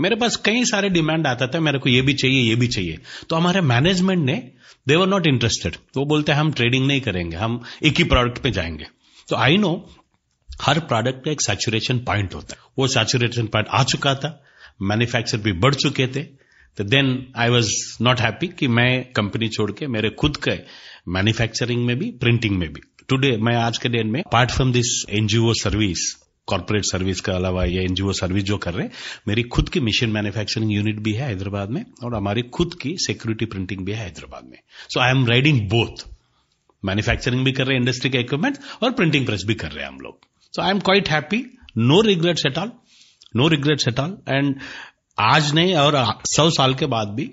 मेरे 0.00 0.16
पास 0.16 0.36
कई 0.36 0.64
सारे 0.64 0.88
डिमांड 0.88 1.26
आता 1.26 1.46
था, 1.46 1.60
मेरे 1.60 1.78
को 1.78 1.88
ये 1.88 2.02
भी 2.02 2.14
चाहिए, 2.14 2.42
ये 2.42 2.56
भी 2.56 2.66
चाहिए। 2.66 2.98
तो 3.30 3.36
हमारे 3.36 3.60
मैनेजमेंट 3.60 4.24
ने 4.24 4.52
दे 4.88 4.96
वर 4.96 5.06
नॉट 5.06 5.26
इंटरेस्टेड 5.26 5.76
वो 5.96 6.04
बोलते 6.04 6.32
हैं, 6.32 6.38
हम 6.38 6.52
ट्रेडिंग 6.52 6.86
नहीं 6.86 7.00
करेंगे, 7.00 7.36
हम 7.36 7.62
एक 7.82 7.98
ही 7.98 8.04
प्रोडक्ट 8.04 8.38
पे 8.38 8.50
जाएँगे। 8.50 8.86
तो 9.28 9.36
आई 9.36 9.56
नो 9.56 9.94
हर 10.62 10.80
प्रोडक्ट 10.80 11.24
का 11.24 11.30
एक 11.30 11.40
सैचुरेशन 11.40 11.98
पॉइंट 11.98 12.34
होता 12.34 12.54
है। 12.54 12.58
वो 12.78 12.86
सैचुरेशन 12.88 13.46
पॉइंट 13.46 13.68
आ 13.68 13.82
चुका 13.84 14.14
था 14.14 14.44
मैन्युफैक्चर 14.82 15.38
भी 15.38 15.52
बढ़ 15.52 15.74
चुके 15.74 16.06
थे। 16.06 16.22
तो 16.76 16.84
then 16.84 17.32
I 17.36 17.48
was 17.48 17.72
not 18.02 18.20
happy 18.20 18.48
कि 18.48 18.68
मैं 18.68 19.12
कंपनी 19.12 19.48
छोड़ 19.48 19.70
के, 19.72 19.86
मेरे 19.86 20.10
खुद 20.10 20.36
के 20.36 20.58
मैन्युफैक्चरिंग 21.08 21.84
में 21.86 21.98
भी 21.98 22.10
प्रिंटिंग 22.10 22.56
में 22.58 22.72
भी। 22.72 22.80
टुडे 23.08 23.36
मैं 23.36 23.56
आज 23.56 23.78
के 23.78 23.88
डेट 23.88 24.06
में 24.06 24.20
apart 24.20 24.50
from 24.50 24.72
this 24.72 25.04
NGO 25.10 25.52
service 25.52 26.25
corporate 26.48 26.84
service 26.84 27.20
के 27.20 27.32
अलावा 27.32 27.64
ये 27.64 27.82
एनजीओ 27.82 28.12
सर्विस 28.14 28.44
जो 28.44 28.56
कर 28.58 28.74
रहे 28.74 28.84
हैं, 28.84 28.92
मेरी 29.28 29.42
खुद 29.44 29.68
की 29.68 29.80
मिशन 29.80 30.10
मैन्युफैक्चरिंग 30.10 30.72
यूनिट 30.72 31.00
भी 31.00 31.12
है 31.12 31.26
हैदराबाद 31.26 31.70
में 31.70 31.84
और 32.04 32.14
हमारी 32.14 32.42
खुद 32.54 32.74
की 32.74 32.94
सिक्योरिटी 33.06 33.46
प्रिंटिंग 33.46 33.84
भी 33.86 33.92
है 33.92 33.98
हैदराबाद 33.98 34.44
में। 34.44 34.58
So 34.88 35.00
I 35.00 35.10
am 35.10 35.26
riding 35.26 35.60
both 35.70 36.04
manufacturing 36.82 37.44
भी 37.44 37.52
कर 37.52 37.66
रहे 37.66 37.74
हैं 37.74 37.80
इंडस्ट्री 37.80 38.10
के 38.10 38.18
इक्विपमेंट 38.18 38.58
और 38.82 38.92
प्रिंटिंग 38.92 39.26
प्रेस 39.26 39.44
भी 39.46 39.54
कर 39.54 39.70
रहे 39.70 39.84
हैं 39.84 39.92
हम 39.92 40.00
लोग। 40.00 40.18
So 40.54 40.62
I 40.62 40.70
am 40.70 40.80
quite 40.80 41.08
happy 41.08 41.44
no 41.78 42.00
regrets 42.02 42.46
at 42.46 42.58
all 42.58 42.70
no 43.36 43.48
regrets 43.48 43.88
at 43.88 43.98
all 44.00 44.16
and 44.28 44.54
आज 45.18 45.52
नहीं, 45.54 45.74
और 45.74 46.20
सौ 46.26 46.48
साल 46.50 46.74
के 46.74 46.86
बाद 46.86 47.08
भी 47.08 47.30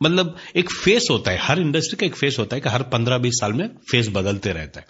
मतलब 0.00 0.36
एक 0.56 0.70
फेस 0.72 1.06
होता 1.10 1.30
है, 1.30 1.38
हर 1.38 1.60
इंडस्ट्री 1.60 1.96
का 1.96 2.06
एक 2.06 2.16
फेस 2.16 2.36
होता 2.38 2.56
है 2.56 2.62
कि 2.62 2.68
हर 2.68 2.82
पंद्रह 2.88 3.18
बीस 3.18 3.40
साल 3.40 3.52
में 3.52 3.68
फेस 3.90 4.08
बदलते 4.08 4.52
रहता 4.52 4.80
है। 4.80 4.86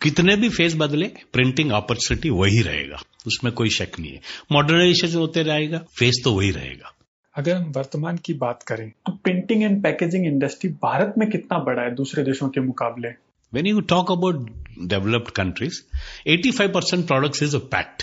कितने 0.00 0.36
भी 0.36 0.48
फेस 0.48 0.74
बदले 0.76 1.06
प्रिंटिंग 1.32 1.70
अपॉर्चुनिटी 1.72 2.30
वही 2.30 2.60
रहेगा। 2.62 3.00
उसमें 3.26 3.52
कोई 3.54 3.70
शक 3.70 3.98
नहीं 4.00 4.12
है। 4.12 4.20
मॉडर्नाइजेशन 4.52 5.18
होते 5.18 5.42
रहेगा 5.42 5.78
फेस 5.98 6.20
तो 6.24 6.32
वही 6.32 6.50
रहेगा। 6.50 6.92
अगर 7.34 7.56
हम 7.56 7.72
वर्तमान 7.76 8.16
की 8.16 8.34
बात 8.34 8.62
करें 8.62 8.88
तो 9.06 9.12
printing 9.14 9.62
and 9.62 9.82
packaging 9.82 10.26
industry 10.26 10.70
Bharat 10.84 11.14
में 11.18 11.28
कितना 11.30 11.58
बड़ा 11.64 11.82
है 11.82 11.94
दूसरे 11.94 12.22
देशों 12.24 12.48
के 12.48 12.60
मुकाबले? 12.60 13.08
When 13.52 13.66
you 13.66 13.80
talk 13.88 14.12
about 14.12 14.48
developed 14.88 15.30
countries 15.32 15.80
eighty 16.28 16.50
five 16.50 16.72
percent 16.72 17.06
product 17.06 17.42
is 17.42 17.56
a 17.56 17.60
packed 17.74 18.02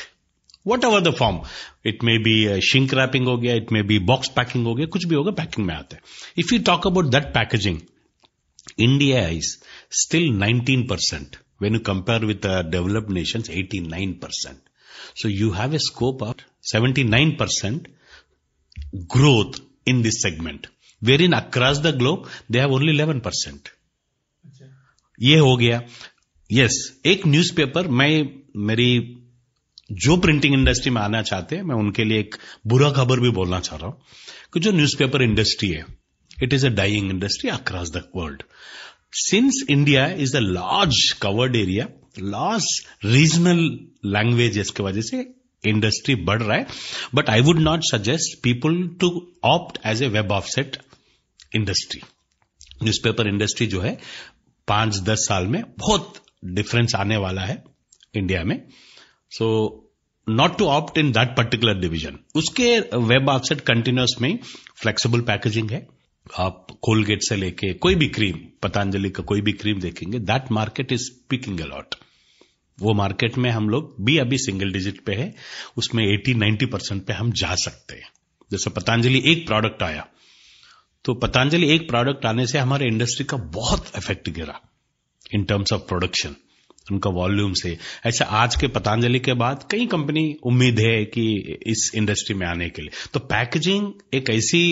whatever 0.84 1.02
the 1.02 1.14
form 1.16 1.42
it 1.86 2.04
may 2.04 2.18
be 2.20 2.62
shrink 2.62 2.94
wrapping 2.94 3.28
हो 3.28 3.38
गया 3.38 3.56
it 3.56 3.72
may 3.72 3.82
be 3.84 4.00
box 4.06 4.30
packing 4.36 4.66
हो 4.66 4.76
गया 4.76 4.86
कुछ 4.86 5.06
भी 5.06 5.16
होगा 5.16 5.32
पैकिंग 5.34 5.68
में 5.68 5.74
आते 5.76 5.96
हैं। 5.96 6.04
If 6.38 6.54
you 6.54 6.60
talk 6.62 6.88
about 6.88 7.12
that 7.12 7.34
packaging 7.34 7.80
India 8.80 9.28
is 9.30 9.56
still 9.98 10.30
nineteen 10.36 10.88
percent 10.88 11.38
When 11.60 11.74
you 11.74 11.80
compare 11.82 12.20
with 12.22 12.42
the 12.42 12.62
developed 12.64 13.10
nations, 13.10 13.50
89%. 13.50 14.58
So 15.16 15.28
you 15.28 15.52
have 15.52 15.74
a 15.74 15.80
scope 15.80 16.22
of 16.22 16.36
79% 16.74 17.88
growth 19.08 19.60
in 19.86 20.02
this 20.02 20.22
segment. 20.22 20.68
Wherein 21.02 21.34
across 21.34 21.80
the 21.80 21.94
globe, 21.94 22.28
they 22.50 22.60
have 22.60 22.72
only 22.72 22.94
11%. 22.94 23.74
ये 25.20 25.38
हो 25.40 25.56
गया 25.58 25.82
yes 26.50 26.76
एक 27.06 27.26
newspaper 27.28 27.88
मैं 28.00 28.10
मेरी 28.68 28.90
जो 30.04 30.18
printing 30.22 30.54
industry 30.54 30.92
में 30.92 31.02
आना 31.02 31.22
चाहते 31.30 31.56
हैं 31.56 31.64
मैं 31.64 31.76
उनके 31.76 32.04
लिए 32.04 32.20
एक 32.20 32.36
बुरा 32.68 32.90
खबर 32.98 33.20
भी 33.20 33.30
बोलना 33.38 33.60
चाह 33.60 33.78
रहा 33.80 33.88
हूँ 33.88 34.02
कि 34.54 34.60
जो 34.60 34.72
न्यूज़पेपर 34.72 35.22
इंडस्ट्री 35.24 35.70
है 35.70 35.86
it 36.44 36.54
is 36.54 36.66
a 36.66 36.70
dying 36.80 37.10
industry 37.12 37.50
across 37.50 37.92
the 37.92 38.04
world 38.16 38.44
since 39.14 39.64
India 39.70 40.08
is 40.24 40.36
a 40.38 40.40
large 40.40 41.12
covered 41.22 41.56
area 41.56 41.88
large 42.20 42.66
regional 43.06 43.60
language 44.06 44.70
की 44.70 44.84
वजह 44.84 45.02
से 45.02 45.26
इंडस्ट्री 45.64 46.16
बढ़ 46.16 46.42
रहा 46.42 46.58
है 46.58 46.68
but 47.16 47.30
I 47.30 47.42
would 47.42 47.60
not 47.60 47.84
suggest 47.84 48.38
people 48.44 48.88
to 49.02 49.10
opt 49.44 49.80
as 49.86 50.04
a 50.04 50.08
web 50.08 50.32
offset 50.32 50.78
industry 51.56 52.02
newspaper 52.84 53.28
industry 53.28 53.68
जो 53.68 53.82
है 53.82 53.98
पाँच 54.68 55.00
दस 55.00 55.26
साल 55.30 55.48
में 55.48 55.62
बहुत 55.80 56.14
डिफरेंस 56.46 56.96
आने 56.96 57.18
वाला 57.18 57.42
है 57.42 57.64
इंडिया 58.16 58.44
में. 58.44 58.62
So 59.32 59.48
not 60.28 60.58
to 60.58 60.66
opt 60.68 60.98
in 60.98 61.12
that 61.12 61.36
particular 61.38 61.80
division 61.80 62.20
उसके 62.36 62.80
वेब 62.80 63.30
ऑफसेट 63.30 63.62
कंटिन्यूस 63.62 64.16
में 64.22 64.38
फ्लेक्सिबल 64.82 65.22
पैकेजिंग 65.22 65.72
है। 65.72 65.88
आप 66.38 66.68
कोलगेट 66.82 67.20
से 67.22 67.36
लेके 67.36 67.74
कोई 67.74 67.96
भी 67.96 68.08
क्रीम 68.08 68.40
पतंजलि 68.64 69.10
का 69.10 69.24
कोई 69.24 69.42
भी 69.42 69.52
क्रीम 69.52 69.80
देखेंगे 69.80 70.20
that 70.20 70.52
market 70.52 70.92
is 70.92 71.02
speaking 71.02 71.60
a lot 71.60 71.96
वो 72.80 72.94
मार्केट 72.94 73.38
में 73.38 73.50
हम 73.50 73.70
लोग 73.70 73.96
भी 74.02 74.18
अभी 74.18 74.38
सिंगल 74.38 74.72
डिजिट 74.72 75.00
पे 75.06 75.14
है, 75.16 75.36
उसमें 75.78 76.04
80 76.18 76.36
90 76.36 76.66
परसेंट 76.72 77.06
पे 77.06 77.14
हम 77.14 77.32
जा 77.32 77.56
सकते 77.56 77.96
हैं। 77.96 78.10
जैसे 78.52 78.70
पतंजलि 78.70 79.22
एक 79.26 79.48
प्रोडक्ट 79.48 79.84
आया 79.84 80.08
तो 81.06 81.14
पतंजलि 81.14 81.70
एक 81.74 81.88
प्रोडक्ट 81.90 82.26
आने 82.26 82.48
से 82.48 82.58
हमारे 82.58 82.86
इंडस्ट्री 82.86 83.26
का 83.26 83.38
बहुत 83.38 83.92
इफ़ेक्ट 83.98 84.30
गिरा 84.30 84.60
इन 85.34 85.44
टर्म्स 85.44 85.74
ऑफ़ 85.74 85.82
प्रोडक्शन 85.82 86.36
उनका 86.92 87.10
वॉल्यूम 87.10 87.54
से। 87.54 87.78
ऐसा 88.06 88.26
आज 88.36 88.56
के 88.56 88.68
पतंजलि 88.70 89.20
के 89.20 89.34
बाद 89.36 89.68
कई 89.72 89.86
कंपनी 89.88 90.26
उम्मीद 90.44 90.80
है 90.80 91.04
कि 91.08 91.26
इस 91.68 91.92
इंडस्ट्री 91.96 92.36
में 92.36 92.46
आने 92.48 92.70
के 92.70 92.82
लिए। 92.82 92.92
तो 93.14 93.20
पैकेजिंग 93.28 93.92
एक 94.14 94.30
ऐसी 94.30 94.64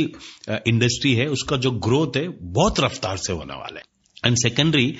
इंडस्ट्री 0.49 1.13
है, 1.13 1.27
उसका 1.27 1.57
जो 1.57 1.71
ग्रोथ 1.71 2.17
है, 2.17 2.27
बहुत 2.29 2.79
रफ्तार 2.79 3.17
से 3.17 3.33
होने 3.33 3.53
वाला 3.53 3.79
है। 3.79 3.93
एंड 4.25 4.37
सेकेंडरी, 4.37 4.95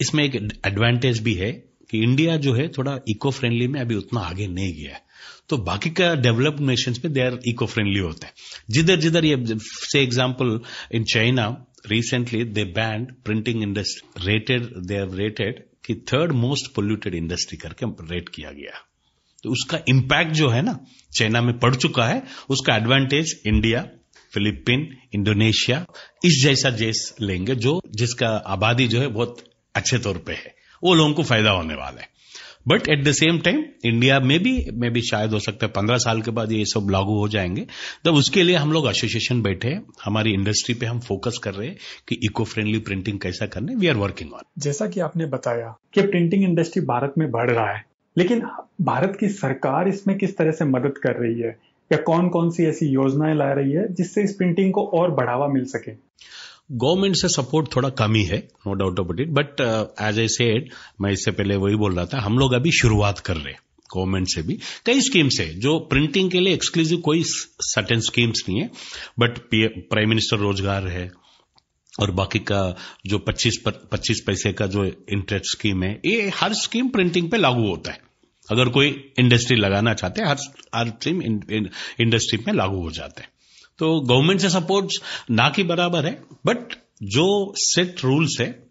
इसमें 0.00 0.24
एक 0.24 0.34
एडवांटेज 0.66 1.18
भी 1.22 1.34
है 1.34 1.52
कि 1.90 2.02
इंडिया 2.02 2.36
जो 2.36 2.54
है, 2.54 2.68
थोड़ा 2.68 2.98
इको 3.08 3.30
फ्रेंडली 3.30 3.66
में 3.68 3.80
अभी 3.80 3.94
उतना 3.94 4.20
आगे 4.20 4.46
नहीं 4.48 4.72
गया 4.74 4.94
है। 4.94 5.04
तो 5.48 5.56
बाकी 5.58 5.90
का 5.90 6.14
डेवलप्ड 6.16 6.60
नेशन 6.60 6.94
में 7.04 7.12
दे 7.12 7.20
आर 7.20 7.38
इको 7.48 7.66
फ्रेंडली 7.66 7.98
होते 7.98 8.26
हैं। 8.26 8.32
जिधर 8.70 8.96
जिधर 8.96 9.24
ये 9.24 9.36
से 9.48 10.00
example 10.00 10.58
in 10.94 11.04
China 11.04 11.46
recently 11.86 12.42
they 12.44 12.64
banned 12.74 13.12
printing 13.24 13.62
industry 13.62 14.26
rated 14.26 14.66
they 14.86 14.94
have 14.94 15.14
rated 15.16 15.64
कि 15.86 15.94
थर्ड 15.94 16.32
मोस्ट 16.32 16.72
पोल्यूटेड 16.74 17.14
इंडस्ट्री 17.14 17.56
करके 17.58 17.86
रेट 18.14 18.28
किया 18.28 18.50
गया 18.50 18.82
तो 19.44 19.50
उसका 19.50 19.78
इंपैक्ट 19.88 20.32
जो 20.32 20.48
है 20.48 20.62
ना 20.62 20.78
चाइना 21.18 21.40
में 21.40 21.58
पड़ 21.58 21.74
चुका 21.74 22.06
है। 22.06 22.22
उसका 22.50 22.76
एडवांटेज 22.76 23.42
इंडिया 23.46 23.82
फिलिपीन 24.32 24.88
इंडोनेशिया 25.14 25.84
इस 26.24 26.40
जैसा 26.42 26.70
देश 26.70 27.14
लेंगे 27.20 27.54
जो 27.54 27.80
जिसका 27.94 28.28
आबादी 28.46 28.86
जो 28.88 29.00
है 29.00 29.08
बहुत 29.08 29.44
अच्छे 29.74 29.98
तौर 29.98 30.18
पे 30.18 30.32
है। 30.32 30.54
वो 30.82 30.94
लोगों 30.94 31.12
को 31.14 31.22
फ़ायदा 31.22 31.50
होने 31.50 31.74
वाला 31.74 32.00
है। 32.00 32.08
But 32.68 32.88
at 32.88 33.04
the 33.04 33.12
same 33.12 33.38
time 33.38 33.64
India 33.84 34.20
में 34.20 34.38
भी 34.42 34.70
में 34.72 34.92
भी 34.92 35.00
शायद 35.00 35.30
हो 35.30 35.38
सकता 35.38 35.66
है 35.66 35.72
पंद्रह 35.72 35.96
साल 35.96 36.22
के 36.22 36.30
बाद 36.30 36.52
ये 36.52 36.64
सब 36.64 36.88
लागू 36.90 37.18
हो 37.18 37.28
जाएँगे। 37.28 37.66
तब 38.04 38.14
उसके 38.14 38.42
लिए 38.42 38.56
हम 38.56 38.72
लोग 38.72 38.88
एसोसिएशन 38.88 39.42
बैठे 39.42 39.68
हैं। 39.68 39.82
हमारी 40.04 40.32
इंडस्ट्री 40.32 40.74
पे 40.74 40.86
हम 40.86 41.00
फोकस 41.00 41.38
कर 41.38 41.54
रहे 41.54 41.68
हैं 41.68 41.76
कि 42.08 42.18
इको 42.22 42.44
फ्रेंडली 42.44 42.78
प्रिंटिंग 42.78 43.18
कैसा 43.18 43.46
करने 43.46 43.74
वी 43.74 43.86
आर 43.86 43.94
वर्किंग 43.94 44.32
ऑन 44.32 44.42
जैसा 44.58 44.86
कि 44.86 45.00
आपने 45.00 45.26
बताया 45.26 45.76
कि 45.94 46.02
प्रिंटिंग 46.02 46.44
इंडस्ट्री 46.44 46.82
भारत 46.82 47.14
में 47.18 47.30
बढ़ 47.30 47.50
रहा 47.50 47.70
है। 47.76 47.84
लेकिन 48.18 48.42
भारत 48.82 49.16
की 49.20 49.28
सरकार 49.28 49.88
इसमें 49.88 50.18
किस 50.18 50.36
तरह 50.36 50.50
से 50.50 50.64
मदद 50.64 50.94
कर 50.98 51.16
रही 51.16 51.40
है? 51.40 51.58
या 51.92 51.98
कौन 51.98 52.28
कौन 52.28 52.50
सी 52.50 52.64
ऐसी 52.64 52.86
योजनाएँ 52.86 53.34
ला 53.34 53.52
रही 53.52 53.72
है 53.72 53.94
जिससे 53.94 54.22
इस 54.22 54.34
प्रिंटिंग 54.34 54.72
को 54.72 54.86
और 54.86 55.10
बढ़ावा 55.10 55.46
मिल 55.48 55.64
सके? 55.64 55.92
गवर्नमेंट 56.70 57.16
से 57.16 57.28
सपोर्ट 57.28 57.74
थोड़ा 57.76 57.88
कम 57.98 58.14
ही 58.14 58.22
है 58.24 58.38
no 58.66 58.72
doubt 58.74 59.00
about 59.00 59.20
it 59.20 59.28
but 59.30 59.60
as 60.02 60.18
a 60.18 60.26
said 60.30 60.70
मैं 61.00 61.10
इससे 61.12 61.30
पहले 61.32 61.56
वही 61.56 61.74
बोल 61.76 61.94
रहा 61.94 62.06
था, 62.06 62.20
हम 62.20 62.38
लोग 62.38 62.52
अभी 62.54 62.72
शुरुआत 62.72 63.18
कर 63.20 63.36
रहे 63.36 63.52
हैं 63.52 63.60
गवर्नमेंट 63.90 64.26
से 64.28 64.42
भी। 64.42 64.58
कई 64.86 65.00
स्कीम्स 65.00 65.38
है 65.40 65.48
जो 65.60 65.78
प्रिंटिंग 65.90 66.30
के 66.30 66.40
लिए 66.40 66.54
एक्सक्लूसिव 66.54 67.00
कोई 67.00 67.22
सर्टेन 67.24 68.00
स्कीम्स 68.00 68.44
नहीं 68.48 68.60
है 68.60 68.70
बट 69.18 69.38
प्राइम 69.90 70.08
मिनिस्टर 70.08 70.38
रोज़गार 70.38 70.88
है 70.88 71.10
और 71.92 72.10
बाकी 72.12 72.38
का 72.50 72.62
जो 73.06 73.18
25 73.28 73.58
25 73.92 74.20
पैसे 74.20 74.52
का 74.52 74.66
जो 74.66 74.84
इंटरेस्ट 74.84 75.50
स्कीम 75.50 75.82
है, 75.82 75.92
ये 76.06 76.30
हर 76.36 76.54
स्कीम 76.54 76.88
प्रिंटिंग 76.88 77.30
पे 77.30 77.36
लागू 77.36 77.68
होता 77.68 77.90
है। 77.90 78.00
अगर 78.48 78.68
कोई 78.70 78.88
इंडस्ट्री 79.18 79.56
लगाना 79.56 79.94
चाहते 79.94 80.20
हैं, 80.20 80.28
हर 80.28 80.36
हर 80.74 80.88
स्कीम 80.90 81.22
इंडस्ट्री 82.00 82.38
में 82.46 82.52
लागू 82.54 82.82
हो 82.82 82.90
जाते 82.90 83.22
हैं। 83.22 83.28
तो 83.78 84.00
गवर्नमेंट 84.00 84.40
से 84.40 84.50
सपोर्ट 84.50 84.86
ना 85.30 85.48
कि 85.48 85.62
बराबर 85.62 86.06
है 86.06 86.22
बट 86.46 86.74
जो 87.02 87.54
सेट 87.56 87.96
रूल्स 88.04 88.36
है, 88.40 88.66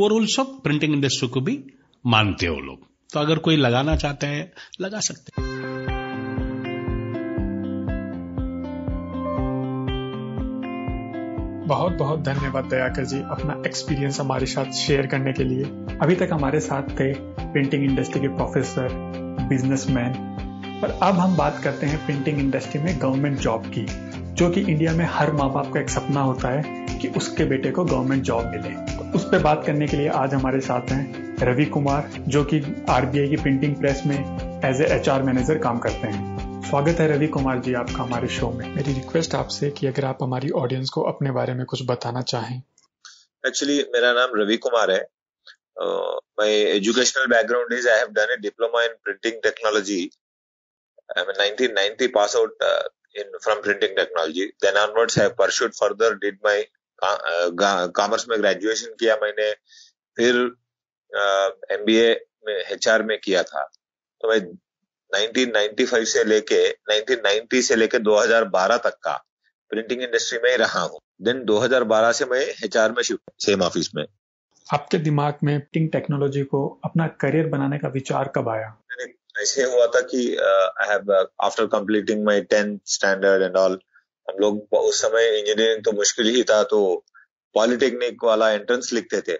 वो 0.00 0.08
रूल्स 0.08 0.38
ऑफ़ 0.38 0.48
प्रिंटिंग 0.48 0.94
इंडस्ट्री 0.94 1.28
को 1.28 1.40
भी 1.40 1.64
मानते 2.06 2.46
हो 2.46 2.56
लोग। 2.56 2.80
तो 3.12 3.20
अगर 3.20 3.38
कोई 3.38 3.56
लगाना 3.56 3.96
चाहते 3.96 4.26
हैं, 4.26 4.52
लगा 4.80 5.00
सकते 5.00 5.42
हैं। 5.42 5.56
बहुत 11.68 11.92
बहुत 11.92 12.20
धन्यवाद 12.20 12.64
दयाकर 12.64 13.04
जी 13.04 13.18
अपना 13.18 13.62
एक्सपीरियंस 13.66 14.20
हमारे 14.20 14.46
साथ 14.46 14.72
शेयर 14.72 15.06
करने 15.06 15.32
के 15.32 15.44
लिए। 15.44 15.64
अभी 16.02 16.14
तक 16.14 16.28
हमारे 16.32 16.60
साथ 16.60 16.82
थे 16.82 17.12
प्रिंटिंग 17.52 17.84
इंडस्ट्री 17.84 18.20
के 18.20 18.28
प्रोफेसर 18.28 18.88
बिजनेसमैन 19.48 20.12
पर 20.82 20.90
अब 20.90 21.14
हम 21.14 21.36
बात 21.36 21.60
करते 21.64 21.86
हैं 21.86 22.06
प्रिंटिंग 22.06 22.38
इंडस्ट्री 22.38 22.80
में 22.80 23.00
गवर्नमेंट 23.02 23.38
जॉब 23.38 23.66
की। 23.66 24.05
जो 24.36 24.48
कि 24.50 24.60
इंडिया 24.60 24.92
में 24.92 25.04
हर 25.04 25.30
माँ 25.32 25.48
बाप 25.52 25.72
का 25.74 25.80
एक 25.80 25.90
सपना 25.90 26.20
होता 26.20 26.48
है 26.48 26.98
कि 26.98 27.08
उसके 27.08 27.44
बेटे 27.44 27.70
को 27.70 27.84
गवर्नमेंट 27.84 28.22
जॉब 28.22 28.46
मिले। 28.46 28.70
तो 28.96 29.04
उस 29.14 29.24
पर 29.24 29.38
बात 29.38 29.62
करने 29.66 29.86
के 29.88 29.96
लिए 29.96 30.08
आज 30.14 30.34
हमारे 30.34 30.60
साथ 30.60 30.90
हैं 30.90 31.36
रवि 31.40 31.64
कुमार, 31.66 32.10
जो 32.18 32.44
कि 32.44 32.60
आरबीआई 32.90 33.28
की 33.28 33.36
प्रिंटिंग 33.36 33.76
प्रेस 33.76 34.02
में 34.06 34.16
एज 34.64 34.80
ए 34.80 34.88
एच 34.96 35.08
मैनेजर 35.08 35.58
काम 35.58 35.78
करते 35.78 36.08
हैं। 36.08 36.60
स्वागत 36.62 37.00
है 37.00 37.06
रवि 37.12 37.26
कुमार 37.26 37.58
जी 37.58 37.74
आपका 37.74 38.02
हमारे 38.02 38.28
शो 38.28 38.50
में। 38.50 38.66
मेरी 38.74 38.92
रिक्वेस्ट 38.92 39.34
आपसे 39.34 39.70
कि 39.70 39.86
अगर 39.86 40.04
आप 40.04 40.22
हमारी 40.22 40.50
ऑडियंस 40.62 40.90
को 40.90 41.02
अपने 41.02 41.30
बारे 41.30 41.54
में 41.54 41.64
कुछ 41.66 41.82
बताना 41.86 42.22
चाहें। 42.22 42.60
एक्चुअली 43.44 43.78
मेरा 43.94 44.12
नाम 44.12 44.40
रवि 44.40 44.56
कुमार 44.56 44.90
है। 44.90 45.00
My 46.40 46.52
educational 46.74 47.26
background 47.26 47.72
is 47.72 47.88
I 47.88 47.98
have 47.98 48.12
done 48.12 48.32
a 48.32 48.36
diploma 48.42 48.84
in 48.84 48.94
printing 49.04 49.40
technology 49.42 49.98
I 51.16 51.22
am 51.22 51.32
1990 51.32 52.06
pass 52.14 52.36
out 52.36 52.62
in 53.16 53.26
from 53.40 53.62
printing 53.62 53.96
technology. 53.96 54.52
Then 54.60 54.76
onwards, 54.76 55.18
I 55.18 55.28
pursued 55.30 55.74
further. 55.74 56.14
Did 56.16 56.38
my 56.42 56.58
commerce 57.96 58.28
में 58.28 58.38
ग्रेजुएशन 58.40 58.94
किया 59.00 59.14
मैंने 59.22 59.50
फिर 60.16 60.36
एम 61.72 61.84
बी 61.86 61.96
में 62.46 62.54
H 62.54 62.88
में 63.08 63.18
किया 63.24 63.42
था 63.42 63.64
तो 64.20 64.28
मैं 64.28 64.38
1995 65.10 66.04
से 66.12 66.24
लेके 66.24 66.60
1990 66.92 67.62
से 67.62 67.76
लेके 67.76 67.98
2012 68.04 68.78
तक 68.84 68.96
का 69.04 69.12
प्रिंटिंग 69.70 70.02
इंडस्ट्री 70.02 70.38
में 70.44 70.50
ही 70.50 70.56
रहा 70.56 70.80
हूँ 70.82 71.00
देन 71.22 71.44
2012 71.50 72.12
से 72.18 72.24
मैं 72.30 72.40
एच 72.40 72.76
में 72.96 73.02
शिफ्ट 73.02 73.44
सेम 73.46 73.62
ऑफ़िस 73.62 73.90
में 73.94 74.04
आपके 74.66 74.98
दिमाग 74.98 75.44
में 75.44 75.58
प्रिंटिंग 75.60 75.90
टेक्नोलॉजी 75.92 76.42
को 76.54 76.66
अपना 76.84 77.06
करियर 77.20 77.46
बनाने 77.48 77.78
का 77.78 77.88
विचार 77.98 78.32
कब 78.36 78.48
आया 78.48 78.76
ऐसे 79.36 79.64
हुआ 79.64 79.86
था 79.86 80.00
कि 80.02 80.18
I 80.36 80.88
have 80.88 81.12
after 81.44 81.66
completing 81.72 82.24
my 82.24 82.40
tenth 82.50 82.78
standard 82.88 83.42
and 83.42 83.56
all 83.56 83.78
हम 84.28 84.38
लोग 84.40 84.74
उस 84.74 85.00
समय 85.02 85.38
इंजीनियरिंग 85.38 85.84
तो 85.84 85.92
मुश्किल 85.92 86.34
ही 86.34 86.42
था 86.42 86.62
तो 86.70 86.80
पॉलिटेक्निक 87.54 88.24
वाला 88.24 88.50
एंट्रेंस 88.52 88.92
लिखते 88.92 89.20
थे। 89.20 89.36